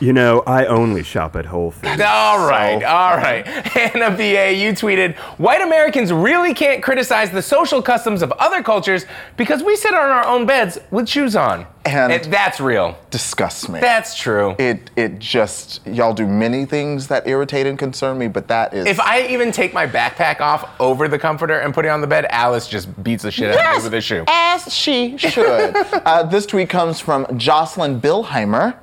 [0.00, 2.00] You know, I only shop at Whole Foods.
[2.04, 3.46] All right, all right.
[3.68, 9.06] Hannah BA, you tweeted, white Americans really can't criticize the social customs of other cultures
[9.36, 11.66] because we sit on our own beds with shoes on.
[11.84, 12.98] And- It- that's real.
[13.10, 13.78] Disgust me.
[13.78, 14.56] That's true.
[14.58, 18.86] it it just y'all do many things that irritate and concern me, but that is
[18.86, 22.06] if I even take my backpack off over the comforter and put it on the
[22.06, 24.24] bed, Alice just beats the shit out of me Yes, with a shoe.
[24.28, 25.76] as she should.
[26.06, 28.78] uh, this tweet comes from Jocelyn Billheimer.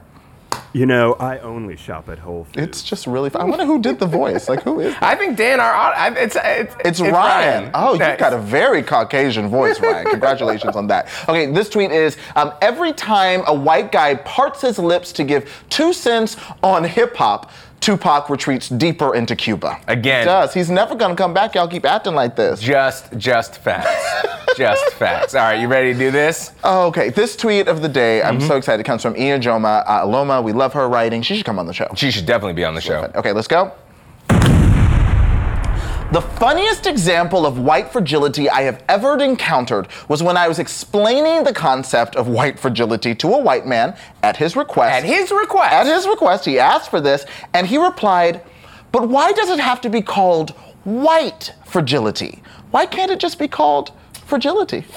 [0.72, 2.58] You know, I only shop at Whole Foods.
[2.58, 3.42] It's just really fun.
[3.42, 4.48] I wonder who did the voice.
[4.48, 4.96] Like who is?
[5.02, 7.72] I think Dan, our I- it's it's, It's, Ryan.
[7.74, 10.06] Oh, you've got a very Caucasian voice, Ryan.
[10.12, 11.08] Congratulations on that.
[11.28, 15.52] Okay, this tweet is um, every time a white guy parts his lips to give
[15.70, 19.80] two cents on hip hop, Tupac retreats deeper into Cuba.
[19.88, 20.22] Again.
[20.22, 20.54] He does.
[20.54, 21.56] He's never gonna come back.
[21.56, 22.60] Y'all keep acting like this.
[22.60, 24.28] Just just facts.
[24.58, 25.34] just facts.
[25.36, 26.52] All right, you ready to do this?
[26.64, 28.48] Oh, okay, this tweet of the day, I'm Mm-hmm.
[28.48, 28.82] so excited.
[28.82, 30.42] It comes from Ijeoma uh, Loma.
[30.42, 31.22] We love her writing.
[31.22, 31.88] She should come on the show.
[31.96, 33.10] She should definitely be on the show.
[33.16, 33.72] Okay, let's go.
[36.12, 41.44] The funniest example of white fragility I have ever encountered was when I was explaining
[41.44, 44.92] the concept of white fragility to a white man at his request.
[44.92, 45.72] At his request.
[45.72, 48.42] At his request, he asked for this, and he replied,
[48.92, 50.50] But why does it have to be called
[50.84, 52.42] white fragility?
[52.72, 53.92] Why can't it just be called
[54.26, 54.86] fragility?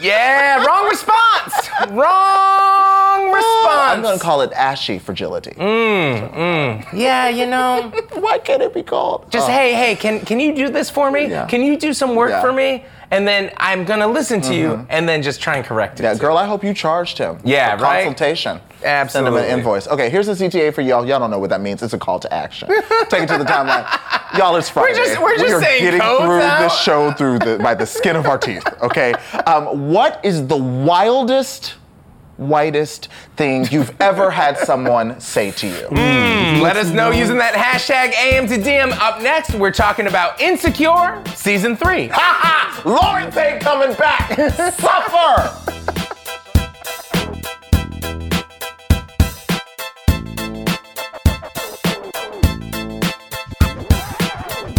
[0.00, 1.68] Yeah, wrong response.
[1.90, 2.97] wrong
[3.32, 3.96] response.
[3.96, 5.52] I'm gonna call it ashy fragility.
[5.52, 6.92] Mm, mm.
[6.92, 7.92] Yeah, you know.
[8.14, 9.30] Why can't it be called?
[9.30, 9.52] Just Oh.
[9.52, 11.26] hey, hey, can can you do this for me?
[11.28, 11.46] Yeah.
[11.46, 12.40] Can you do some work Yeah.
[12.40, 12.84] for me?
[13.10, 14.90] And then I'm gonna listen to you mm-hmm.
[14.90, 16.02] and then just try and correct it.
[16.02, 17.38] Yeah, girl, I hope you charged him.
[17.42, 18.04] Yeah, for right?
[18.04, 18.60] Consultation.
[18.84, 19.40] Absolutely.
[19.40, 19.88] Send him an invoice.
[19.88, 21.04] Okay, here's the CTA for y'all.
[21.06, 21.82] Y'all don't know what that means.
[21.82, 22.68] It's a call to action.
[23.08, 23.86] Take it to the timeline.
[24.38, 24.94] Y'all, it's Friday.
[24.94, 26.60] just- we're just we are saying getting through now.
[26.60, 28.62] this show through the by the skin of our teeth.
[28.82, 29.12] Okay.
[29.46, 31.74] Um, what is the wildest,
[32.38, 35.88] whitest thing you've ever had someone say to you?
[35.88, 36.38] Mm.
[36.38, 36.60] Mm.
[36.62, 37.18] Let us know mm.
[37.18, 38.92] using that hashtag AM to DM.
[38.98, 42.08] Up next, we're talking about Insecure Season 3.
[42.08, 42.82] Ha ha!
[42.84, 44.34] Lawrence ain't coming back.
[44.74, 45.68] Suffer.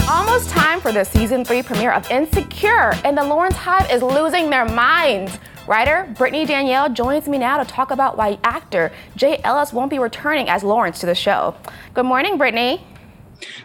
[0.09, 4.49] Almost time for the season three premiere of Insecure, and the Lawrence Hive is losing
[4.49, 5.37] their minds.
[5.69, 9.99] Writer Brittany Danielle joins me now to talk about why actor Jay Ellis won't be
[9.99, 11.53] returning as Lawrence to the show.
[11.93, 12.83] Good morning, Brittany.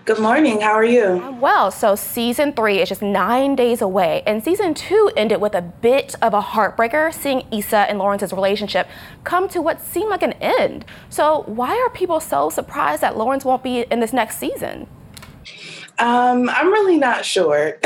[0.05, 0.61] Good morning.
[0.61, 1.39] How are you?
[1.41, 5.63] Well, so season three is just nine days away, and season two ended with a
[5.63, 8.87] bit of a heartbreaker, seeing Issa and Lawrence's relationship
[9.25, 10.85] come to what seemed like an end.
[11.09, 14.89] So, why are people so surprised that Lawrence won't be in this next season?
[15.99, 17.79] Um, I'm really not sure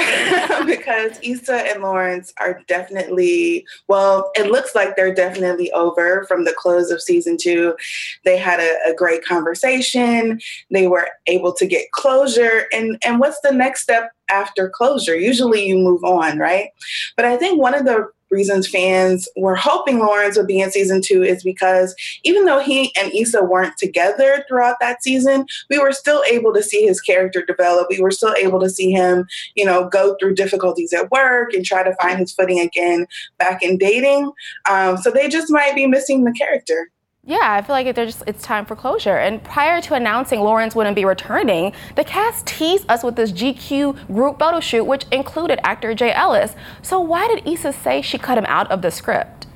[0.66, 6.55] because Issa and Lawrence are definitely, well, it looks like they're definitely over from the
[6.57, 7.77] close of season two.
[8.25, 10.40] They had a, a great conversation.
[10.71, 12.64] They were able to get closure.
[12.73, 15.16] And, and what's the next step after closure?
[15.16, 16.71] Usually you move on, right?
[17.16, 21.01] But I think one of the reasons fans were hoping Lawrence would be in season
[21.01, 25.93] two is because even though he and Issa weren't together throughout that season, we were
[25.93, 27.88] still able to see his character develop.
[27.91, 31.64] We were still able to see him, you know, go through difficulties at work and
[31.64, 33.07] try to find his footing again
[33.38, 34.33] back in dating.
[34.69, 36.91] Um, so they just might be missing the character.
[37.29, 39.19] Yeah, I feel like just, it's time for closure.
[39.19, 44.07] And prior to announcing Lawrence wouldn't be returning, the cast teased us with this GQ
[44.07, 46.57] group photo shoot, which included actor Jay Ellis.
[46.81, 49.47] So why did Issa say she cut him out of the script?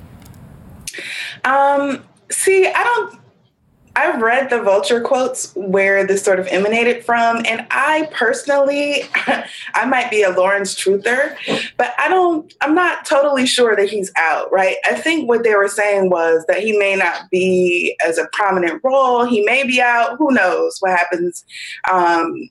[1.43, 3.19] Um, see, I don't.
[3.95, 9.03] I've read the vulture quotes where this sort of emanated from, and I personally,
[9.75, 11.35] I might be a Lawrence truther,
[11.77, 14.77] but I don't, I'm not totally sure that he's out, right?
[14.85, 18.81] I think what they were saying was that he may not be as a prominent
[18.83, 19.25] role.
[19.25, 20.17] He may be out.
[20.17, 21.45] Who knows what happens
[21.91, 22.49] um,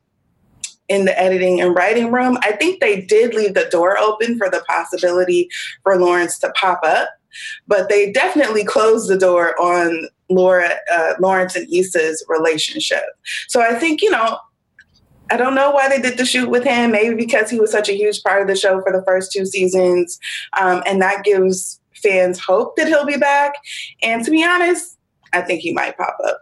[0.88, 2.38] in the editing and writing room?
[2.42, 5.48] I think they did leave the door open for the possibility
[5.82, 7.08] for Lawrence to pop up
[7.66, 13.04] but they definitely closed the door on Laura, uh, Lawrence and Issa's relationship.
[13.48, 14.38] So I think, you know,
[15.30, 16.90] I don't know why they did the shoot with him.
[16.90, 19.46] Maybe because he was such a huge part of the show for the first two
[19.46, 20.18] seasons.
[20.60, 23.54] Um, and that gives fans hope that he'll be back.
[24.02, 24.98] And to be honest,
[25.32, 26.41] I think he might pop up.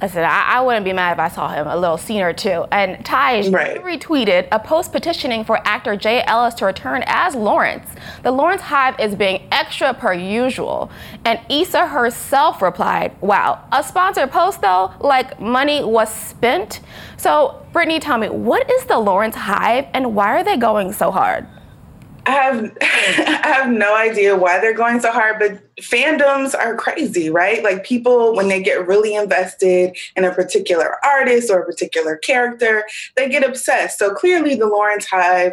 [0.00, 2.64] Listen, I, I wouldn't be mad if I saw him a little scene or two.
[2.70, 3.82] And Taj Right.
[3.82, 7.88] retweeted a post petitioning for actor Jay Ellis to return as Lawrence.
[8.22, 10.90] The Lawrence Hive is being extra per usual.
[11.24, 14.92] And Issa herself replied, Wow, a sponsored post though?
[15.00, 16.80] Like money was spent?
[17.16, 21.10] So, Brittany, tell me, what is the Lawrence Hive and why are they going so
[21.10, 21.46] hard?
[22.28, 27.30] I have I have no idea why they're going so hard, but fandoms are crazy,
[27.30, 27.62] right?
[27.62, 32.84] Like people, when they get really invested in a particular artist or a particular character,
[33.16, 33.98] they get obsessed.
[33.98, 35.52] So clearly, the Lawrence Hive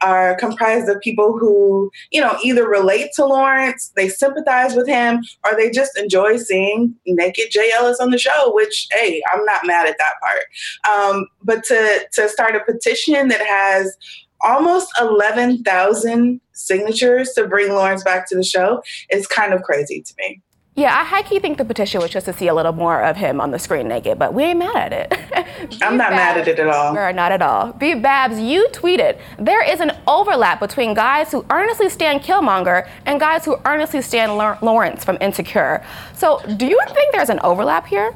[0.00, 5.22] are comprised of people who, you know, either relate to Lawrence, they sympathize with him,
[5.44, 8.54] or they just enjoy seeing naked Jay Ellis on the show.
[8.54, 11.14] Which, hey, I'm not mad at that part.
[11.14, 13.96] Um, but to to start a petition that has
[14.40, 20.14] almost 11,000 signatures to bring Lawrence back to the show is kind of crazy to
[20.18, 20.42] me.
[20.76, 23.16] Yeah, I high key think the petition was just to see a little more of
[23.16, 25.78] him on the screen naked, but we ain't mad at it.
[25.82, 26.92] I'm not mad at it at all.
[26.92, 27.72] We're not at all.
[27.74, 33.20] B Babs, you tweeted there is an overlap between guys who earnestly stand Killmonger and
[33.20, 35.84] guys who earnestly stand Lawrence from Insecure.
[36.12, 38.12] So, do you think there's an overlap here?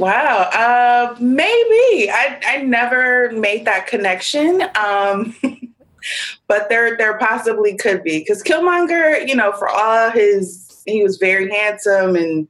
[0.00, 2.10] Wow, uh, maybe.
[2.10, 4.62] I, I never made that connection.
[4.74, 5.36] Um,
[6.48, 11.18] but there there possibly could be because Killmonger, you know, for all his he was
[11.18, 12.48] very handsome and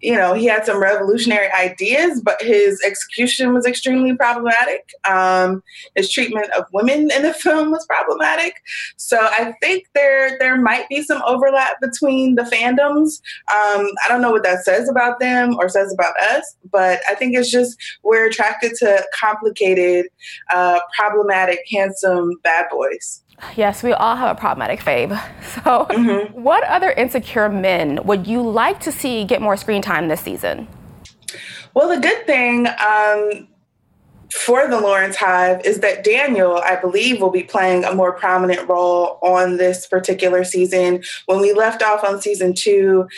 [0.00, 4.90] you know, he had some revolutionary ideas, but his execution was extremely problematic.
[5.04, 5.62] Um,
[5.94, 8.54] his treatment of women in the film was problematic.
[8.96, 13.20] So I think there there might be some overlap between the fandoms.
[13.52, 17.14] Um, I don't know what that says about them or says about us, but I
[17.14, 20.06] think it's just we're attracted to complicated,
[20.52, 23.22] uh, problematic, handsome bad boys.
[23.56, 25.20] Yes, we all have a problematic fave.
[25.50, 26.40] So, mm-hmm.
[26.40, 30.68] what other insecure men would you like to see get more screen time this season?
[31.74, 33.48] Well, the good thing um,
[34.32, 38.68] for the Lawrence Hive is that Daniel, I believe, will be playing a more prominent
[38.68, 41.02] role on this particular season.
[41.26, 43.08] When we left off on season two,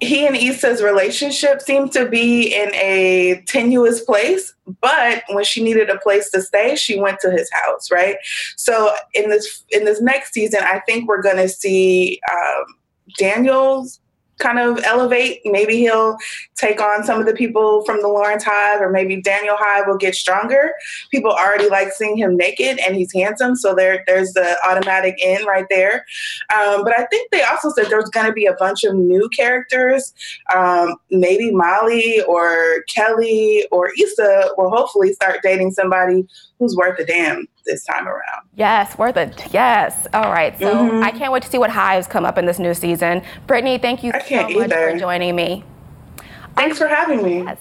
[0.00, 5.90] he and Issa's relationship seemed to be in a tenuous place, but when she needed
[5.90, 8.16] a place to stay, she went to his house, right?
[8.56, 12.64] So in this in this next season, I think we're going to see um,
[13.18, 14.00] Daniel's
[14.38, 15.40] kind of elevate.
[15.44, 16.16] Maybe he'll
[16.56, 19.96] take on some of the people from the Lawrence Hive, or maybe Daniel Hive will
[19.96, 20.72] get stronger.
[21.10, 25.44] People already like seeing him naked, and he's handsome, so there there's the automatic in
[25.44, 26.04] right there.
[26.54, 29.28] Um, but I think they also said there's going to be a bunch of new
[29.30, 30.14] characters.
[30.54, 36.26] Um, maybe Molly or Kelly or Issa will hopefully start dating somebody
[36.58, 38.47] who's worth a damn this time around.
[38.58, 39.40] Yes, worth it.
[39.52, 40.08] Yes.
[40.12, 40.58] All right.
[40.58, 41.04] So mm-hmm.
[41.04, 43.22] I can't wait to see what hives come up in this new season.
[43.46, 44.90] Brittany, thank you so much either.
[44.90, 45.62] for joining me.
[46.56, 47.44] Thanks for having me.
[47.44, 47.58] Yes.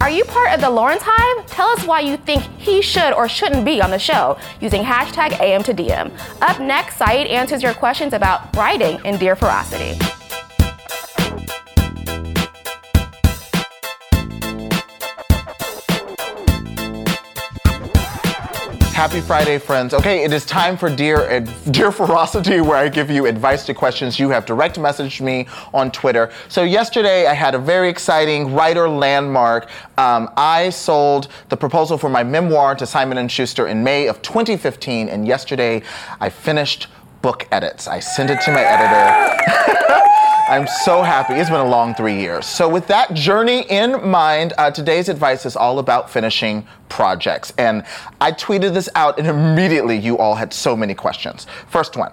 [0.00, 1.46] Are you part of the Lawrence Hive?
[1.46, 5.38] Tell us why you think he should or shouldn't be on the show using hashtag
[5.38, 6.10] AM to DM.
[6.40, 9.96] Up next, Saeed answers your questions about writing in Dear Ferocity.
[19.00, 19.94] Happy Friday, friends.
[19.94, 24.18] Okay, it is time for Dear, Dear Ferocity, where I give you advice to questions
[24.18, 26.30] you have direct messaged me on Twitter.
[26.50, 29.70] So yesterday, I had a very exciting writer landmark.
[29.96, 34.20] Um, I sold the proposal for my memoir to Simon & Schuster in May of
[34.20, 35.82] 2015, and yesterday,
[36.20, 36.88] I finished
[37.22, 37.88] book edits.
[37.88, 40.04] I sent it to my editor.
[40.50, 41.34] I'm so happy.
[41.34, 42.44] It's been a long three years.
[42.44, 47.52] So, with that journey in mind, uh, today's advice is all about finishing projects.
[47.56, 47.84] And
[48.20, 51.46] I tweeted this out, and immediately you all had so many questions.
[51.68, 52.12] First one.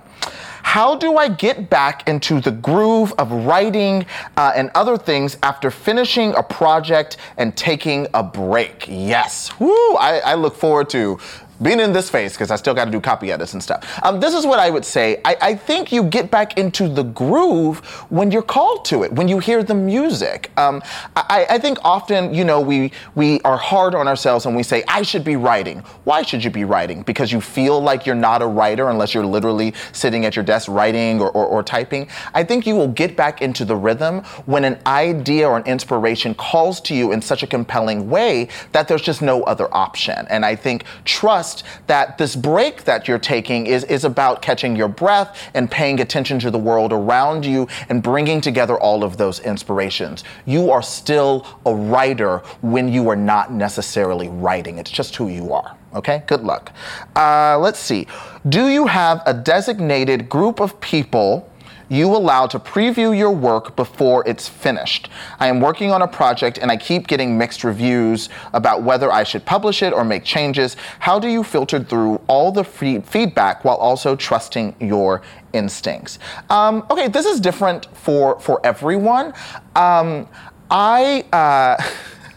[0.62, 5.72] How do I get back into the groove of writing uh, and other things after
[5.72, 8.86] finishing a project and taking a break?
[8.88, 9.60] Yes.
[9.60, 9.96] Woo!
[9.96, 11.18] I, I look forward to
[11.62, 14.00] being in this phase because I still got to do copy edits and stuff.
[14.04, 15.22] Um, this is what I would say.
[15.26, 19.28] I, I, think you get back into the groove when you're called to it, when
[19.28, 20.52] you hear the music.
[20.58, 20.84] Um,
[21.16, 24.84] I, I, think often, you know, we we are hard on ourselves and we say,
[24.88, 27.02] "I should be writing." Why should you be writing?
[27.02, 30.68] Because you feel like you're not a writer unless you're literally sitting at your desk
[30.70, 32.08] writing or, or, or typing.
[32.34, 36.36] I think you will get back into the rhythm when an idea or an inspiration
[36.36, 40.28] calls to you in such a compelling way that there's just no other option.
[40.30, 41.47] And I think trust
[41.88, 46.40] that this break that you're taking is, is about catching your breath and paying attention
[46.40, 50.24] to the world around you and bringing together all of those inspirations.
[50.46, 55.54] You are still a writer when you are not necessarily writing, it's just who you
[55.54, 55.78] are.
[55.94, 56.72] Okay, good luck.
[57.16, 58.08] Uh, let's see.
[58.50, 61.50] Do you have a designated group of people?
[61.90, 65.10] You allow to preview your work before it's finished.
[65.40, 69.24] I am working on a project and I keep getting mixed reviews about whether I
[69.24, 70.76] should publish it or make changes.
[71.00, 75.22] How do you filter through all the free feedback while also trusting your
[75.54, 76.20] instincts?
[76.50, 79.34] Um, okay, this is different for for everyone.
[79.76, 80.28] Um,
[80.70, 81.26] I.
[81.32, 81.82] Uh,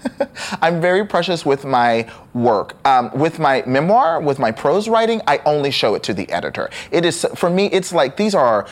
[0.62, 2.76] I'm very precious with my work.
[2.86, 6.70] Um, with my memoir, with my prose writing, I only show it to the editor.
[6.90, 7.66] It is for me.
[7.66, 8.66] It's like these are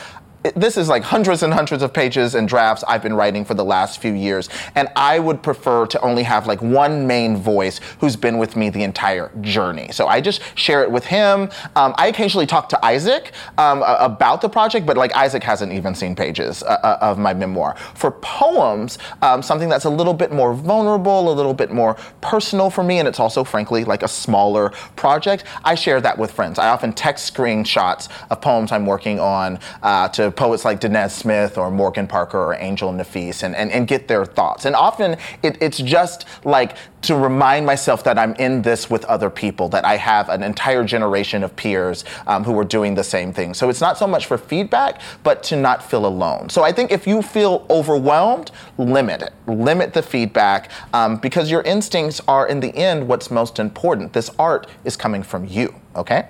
[0.55, 3.65] this is like hundreds and hundreds of pages and drafts I've been writing for the
[3.65, 4.49] last few years.
[4.75, 8.69] And I would prefer to only have like one main voice who's been with me
[8.69, 9.91] the entire journey.
[9.91, 11.49] So I just share it with him.
[11.75, 15.93] Um, I occasionally talk to Isaac um, about the project, but like Isaac hasn't even
[15.93, 17.75] seen pages uh, uh, of my memoir.
[17.95, 22.69] For poems, um, something that's a little bit more vulnerable, a little bit more personal
[22.69, 26.59] for me, and it's also, frankly, like a smaller project, I share that with friends.
[26.59, 31.57] I often text screenshots of poems I'm working on uh, to poets like Danez Smith
[31.57, 34.65] or Morgan Parker or Angel Nafis and, and, and get their thoughts.
[34.65, 39.29] And often it, it's just like to remind myself that I'm in this with other
[39.29, 43.31] people, that I have an entire generation of peers um, who are doing the same
[43.31, 43.53] thing.
[43.53, 46.49] So it's not so much for feedback, but to not feel alone.
[46.49, 49.33] So I think if you feel overwhelmed, limit it.
[49.47, 54.11] Limit the feedback um, because your instincts are, in the end, what's most important.
[54.13, 56.27] This art is coming from you, okay?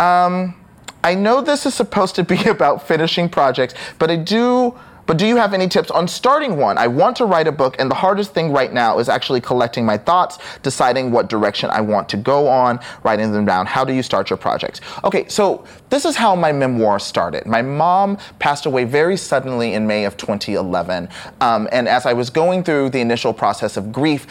[0.00, 0.59] Um,
[1.02, 4.78] I know this is supposed to be about finishing projects, but I do.
[5.06, 6.78] But do you have any tips on starting one?
[6.78, 9.84] I want to write a book, and the hardest thing right now is actually collecting
[9.84, 13.66] my thoughts, deciding what direction I want to go on, writing them down.
[13.66, 14.80] How do you start your projects?
[15.02, 17.44] Okay, so this is how my memoir started.
[17.44, 21.08] My mom passed away very suddenly in May of 2011.
[21.40, 24.28] Um, and as I was going through the initial process of grief,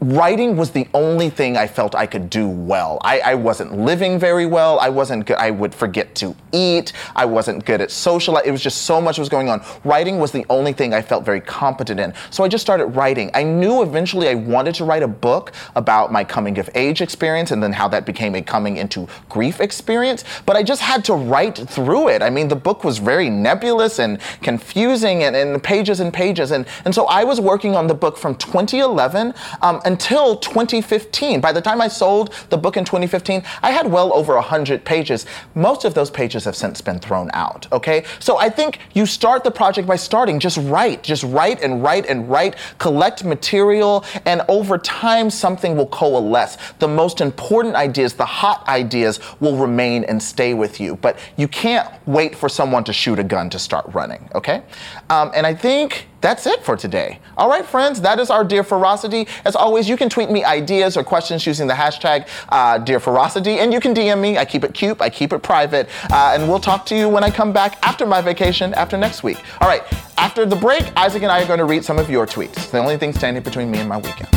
[0.00, 2.98] writing was the only thing I felt I could do well.
[3.02, 4.78] I, I, wasn't living very well.
[4.78, 5.36] I wasn't good.
[5.38, 6.92] I would forget to eat.
[7.16, 8.36] I wasn't good at social.
[8.38, 9.64] It was just so much was going on.
[9.84, 12.14] Writing was the only thing I felt very competent in.
[12.30, 13.30] So I just started writing.
[13.34, 17.50] I knew eventually I wanted to write a book about my coming of age experience
[17.50, 20.24] and then how that became a coming into grief experience.
[20.46, 22.22] But I just had to write through it.
[22.22, 26.52] I mean, the book was very nebulous and confusing and, and pages and pages.
[26.52, 29.34] And, and so I was working on the book from 2011.
[29.62, 31.40] Um, until 2015.
[31.40, 35.24] By the time I sold the book in 2015, I had well over 100 pages.
[35.54, 38.04] Most of those pages have since been thrown out, okay?
[38.20, 42.04] So I think you start the project by starting, just write, just write and write
[42.04, 46.58] and write, collect material, and over time something will coalesce.
[46.80, 50.96] The most important ideas, the hot ideas, will remain and stay with you.
[50.96, 54.62] But you can't wait for someone to shoot a gun to start running, okay?
[55.08, 57.20] Um, and I think that's it for today.
[57.36, 59.28] All right, friends, that is our Dear Ferocity.
[59.44, 63.58] As always, you can tweet me ideas or questions using the hashtag uh, Dear Ferocity,
[63.58, 64.38] and you can DM me.
[64.38, 67.22] I keep it cute, I keep it private, uh, and we'll talk to you when
[67.22, 69.42] I come back after my vacation, after next week.
[69.60, 69.82] All right,
[70.18, 72.70] after the break, Isaac and I are going to read some of your tweets.
[72.70, 74.28] The only thing standing between me and my weekend.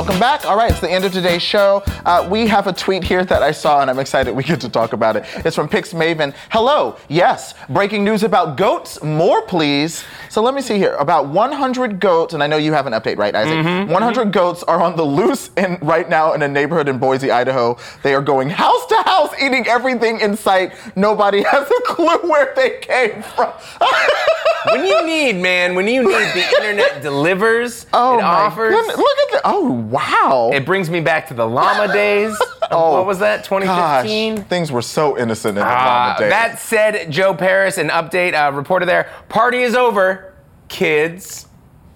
[0.00, 0.46] Welcome back.
[0.46, 1.82] All right, it's the end of today's show.
[2.06, 4.70] Uh, we have a tweet here that I saw, and I'm excited we get to
[4.70, 5.26] talk about it.
[5.44, 6.34] It's from Pix Maven.
[6.48, 6.96] Hello.
[7.10, 9.02] Yes, breaking news about goats.
[9.02, 10.02] More, please.
[10.30, 10.94] So let me see here.
[10.94, 13.58] About 100 goats, and I know you have an update, right, Isaac?
[13.58, 14.30] Mm-hmm, 100 mm-hmm.
[14.30, 17.76] goats are on the loose in, right now in a neighborhood in Boise, Idaho.
[18.02, 20.72] They are going house to house, eating everything in sight.
[20.96, 23.52] Nobody has a clue where they came from.
[24.70, 27.86] when you need, man, when you need, the internet delivers.
[27.92, 28.74] Oh, it offers.
[28.74, 28.96] Goodness.
[28.96, 29.42] Look at that.
[29.44, 30.50] Oh, wow.
[30.52, 32.36] It brings me back to the llama days.
[32.70, 33.44] oh, what was that?
[33.44, 34.36] 2015.
[34.36, 36.30] Gosh, things were so innocent in the uh, llama days.
[36.30, 39.10] That said, Joe Paris, an update uh, reporter there.
[39.28, 40.34] Party is over,
[40.68, 41.46] kids.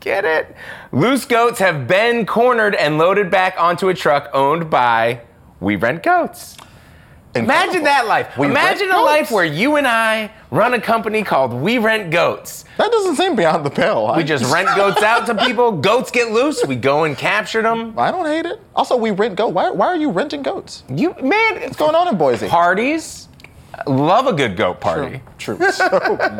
[0.00, 0.54] Get it?
[0.92, 5.22] Loose goats have been cornered and loaded back onto a truck owned by
[5.60, 6.56] We Rent Goats.
[7.36, 8.36] Imagine that life.
[8.38, 9.06] We Imagine a goats.
[9.06, 12.64] life where you and I run a company called We Rent Goats.
[12.78, 14.14] That doesn't seem beyond the pale.
[14.16, 15.72] We just rent goats out to people.
[15.72, 16.64] Goats get loose.
[16.66, 17.98] We go and capture them.
[17.98, 18.60] I don't hate it.
[18.74, 19.52] Also, we rent goats.
[19.52, 20.84] Why, why are you renting goats?
[20.88, 22.48] You man, what's going on in Boise?
[22.48, 23.28] Parties.
[23.86, 25.20] Love a good goat party.
[25.38, 25.56] True.
[25.56, 25.70] True.
[25.74, 25.88] So,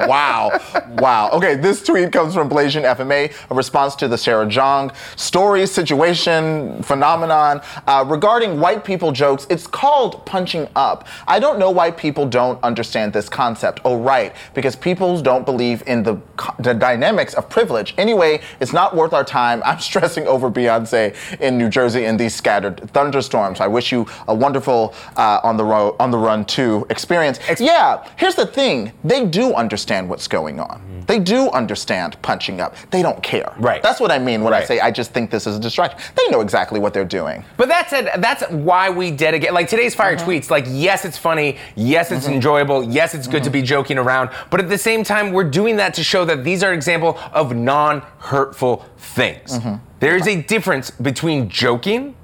[0.09, 0.61] wow.
[0.99, 1.31] Wow.
[1.33, 6.83] Okay, this tweet comes from Blasian FMA, a response to the Sarah Jeong story, situation,
[6.83, 9.47] phenomenon uh, regarding white people jokes.
[9.51, 11.07] It's called punching up.
[11.27, 13.81] I don't know why people don't understand this concept.
[13.85, 16.17] Oh, right, because people don't believe in the,
[16.61, 17.95] the dynamics of privilege.
[17.99, 19.63] Anyway, it's not worth our time.
[19.65, 23.61] I'm stressing over Beyonce in New Jersey in these scattered thunderstorms.
[23.61, 27.61] I wish you a wonderful uh, on the ro- on the run too experience experience.
[27.61, 30.81] yeah, here's the thing they do understand what's going on.
[30.81, 31.01] Mm-hmm.
[31.07, 32.75] They do understand punching up.
[32.91, 33.53] They don't care.
[33.59, 33.83] Right.
[33.83, 34.63] That's what I mean when right.
[34.63, 35.99] I say I just think this is a distraction.
[36.17, 37.45] They know exactly what they're doing.
[37.57, 38.09] But that's it.
[38.19, 39.53] That's why we dedicate.
[39.53, 40.29] Like today's fire mm-hmm.
[40.29, 40.51] tweets.
[40.51, 41.59] Like yes, it's funny.
[41.77, 42.35] Yes, it's mm-hmm.
[42.35, 42.83] enjoyable.
[42.85, 43.67] Yes, it's good to be mm-hmm.
[43.67, 44.31] joking around.
[44.51, 47.55] But at the same time, we're doing that to show that these are example of
[47.55, 49.59] non-hurtful things.
[49.59, 49.85] Mm-hmm.
[50.01, 52.17] There is a difference between joking,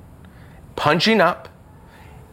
[0.77, 1.49] punching up,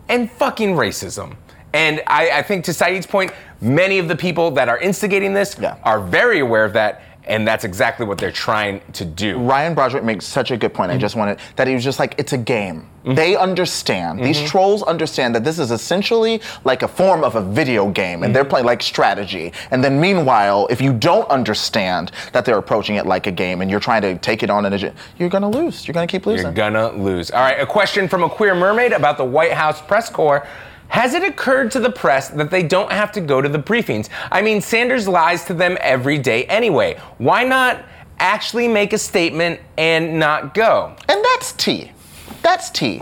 [0.10, 1.36] and fucking racism.
[1.74, 5.56] And I, I think to Saeed's point, many of the people that are instigating this
[5.60, 5.76] Yeah.
[5.84, 9.38] are very aware of that, and that's exactly what they're trying to do.
[9.38, 10.92] Ryan Broderick makes such a good point.
[10.94, 12.88] I just wanted that he was just like, it's a game.
[13.04, 13.16] Mm-hmm.
[13.16, 14.24] They understand.
[14.24, 18.34] These trolls understand that this is essentially like a form of a video game, and
[18.34, 18.50] they're Mm-hmm.
[18.50, 19.52] playing like strategy.
[19.72, 23.70] And then meanwhile, if you don't understand that they're approaching it like a game, and
[23.70, 25.86] you're trying to take it on, in a, gen- you're gonna lose.
[25.86, 26.46] You're gonna keep losing.
[26.46, 27.30] You're gonna lose.
[27.32, 30.48] All right, a question from a queer mermaid about the White House press corps.
[30.90, 34.10] Has it occurred to the press that they don't have to go to the briefings?
[34.32, 37.00] I mean, Sanders lies to them every day anyway.
[37.18, 37.84] Why not
[38.20, 40.96] actually make a statement and not go?
[41.08, 41.92] And that's tea.
[42.42, 43.02] That's tea.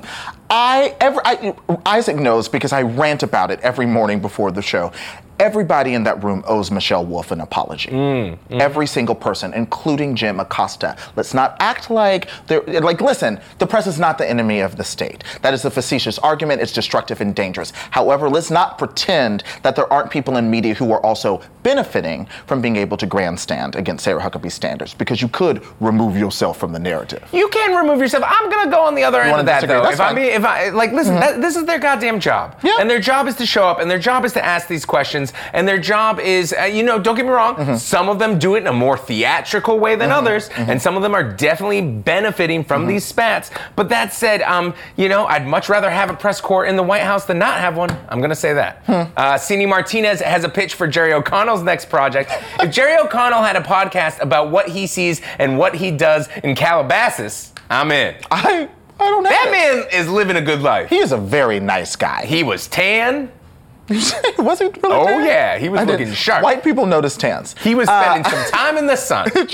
[0.49, 4.91] I ever I, Isaac knows because I rant about it every morning before the show.
[5.37, 7.89] Everybody in that room owes Michelle Wolf an apology.
[8.51, 10.95] Every single person, including Jim Acosta.
[11.17, 13.01] Let's not act like they're like.
[13.01, 15.25] Listen, the press is not the enemy of the state.
[15.41, 16.61] That is a facetious argument.
[16.61, 17.71] It's destructive and dangerous.
[17.91, 22.61] However, let's not pretend that there aren't people in media who are also benefiting from
[22.61, 26.79] being able to grandstand against Sarah Huckabee Sanders because you could remove yourself from the
[26.79, 27.27] narrative.
[27.33, 28.23] You can remove yourself.
[28.25, 29.75] I'm gonna go on the other end of that disagree?
[29.75, 29.83] though.
[29.83, 30.15] That's if I fine.
[30.15, 30.23] Mm-hmm.
[30.27, 32.77] mean, if I like, listen, that, this is their goddamn job, Yeah.
[32.79, 35.33] and their job is to show up, and their job is to ask these questions,
[35.53, 37.75] and their job is, uh, you know, don't get me wrong, Mm-hmm.
[37.77, 40.69] some of them do it in a more theatrical way than others, Mm-hmm.
[40.71, 43.49] and some of them are definitely benefiting from these spats.
[43.75, 46.83] But that said, um, you know, I'd much rather have a press corps in the
[46.83, 47.89] White House than not have one.
[48.09, 48.83] I'm gonna say that.
[48.85, 48.91] Hmm.
[49.17, 52.31] Uh, Cini Martinez has a pitch for Jerry O'Connell's next project.
[52.61, 56.55] If Jerry O'Connell had a podcast about what he sees and what he does in
[56.55, 58.15] Calabasas, I'm in.
[58.29, 58.69] I
[58.99, 59.29] I don't know.
[59.29, 60.89] That man is living a good life.
[60.89, 62.25] He is a very nice guy.
[62.25, 63.31] He was tan.
[63.89, 65.25] Was he really Oh, tan?
[65.25, 66.43] yeah, he was I did- looking sharp.
[66.43, 67.55] White people notice tans.
[67.61, 69.29] He was Uh, spending some time in the sun.
[69.33, 69.53] he just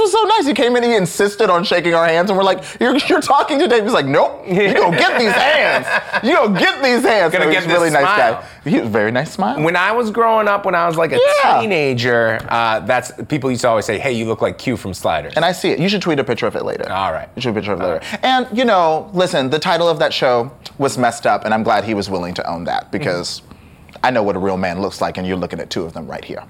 [0.00, 0.46] was so nice.
[0.46, 3.58] He came in, he insisted on shaking our hands, and we're like, "You're, you're talking
[3.60, 5.86] to Dave." He's like, "Nope, you go get these hands.
[6.24, 8.44] You go get these hands." Gonna So get he's a really this nice guy.
[8.64, 9.62] He was a very nice smile.
[9.62, 11.60] When I was growing up, when I was like a Yeah.
[11.60, 15.34] teenager, uh, that's people used to always say, "Hey, you look like Q from Sliders."
[15.36, 15.78] and I see it.
[15.78, 16.90] You should tweet a picture of it later.
[16.90, 17.28] All right.
[17.36, 18.18] You should tweet a picture of it later.
[18.22, 21.84] And you know, listen, the title of that show was messed up, and I'm glad
[21.84, 23.42] he was willing to own that because
[24.02, 26.06] I know what a real man looks like, and you're looking at two of them
[26.06, 26.42] right here.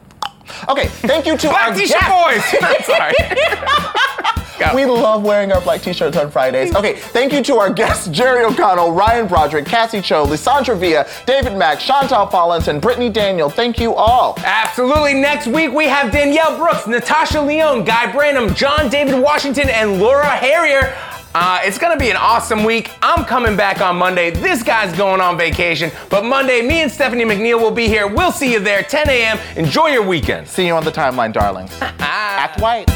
[0.69, 2.53] Okay, thank you to Black our T-shirt guests.
[2.53, 2.87] boys.
[2.87, 3.15] Sorry.
[4.75, 6.75] We love wearing our black t-shirts on Fridays.
[6.75, 11.57] Okay, thank you to our guests, Jerry O'Connell, Ryan Broderick, Kassy Cho, Lissandra Villa, David
[11.57, 13.49] Mack, Chantal Collins, and Brittany Daniel.
[13.49, 14.35] Thank you all.
[14.39, 15.15] Absolutely.
[15.15, 20.27] Next week we have Danielle Brooks, Natasha Lyonne, Guy Branum, John David Washington, and Laura
[20.27, 20.95] Harrier.
[21.35, 22.91] Uh, it's gonna be an awesome week.
[23.03, 24.31] I'm coming back on Monday.
[24.31, 28.07] This guy's going on vacation, but Monday, me and Stephanie McNeil will be here.
[28.07, 29.39] We'll see you there, 10 a.m.
[29.57, 30.49] Enjoy your weekend.
[30.49, 31.77] See you on the timeline, darlings.
[31.81, 32.89] Act white.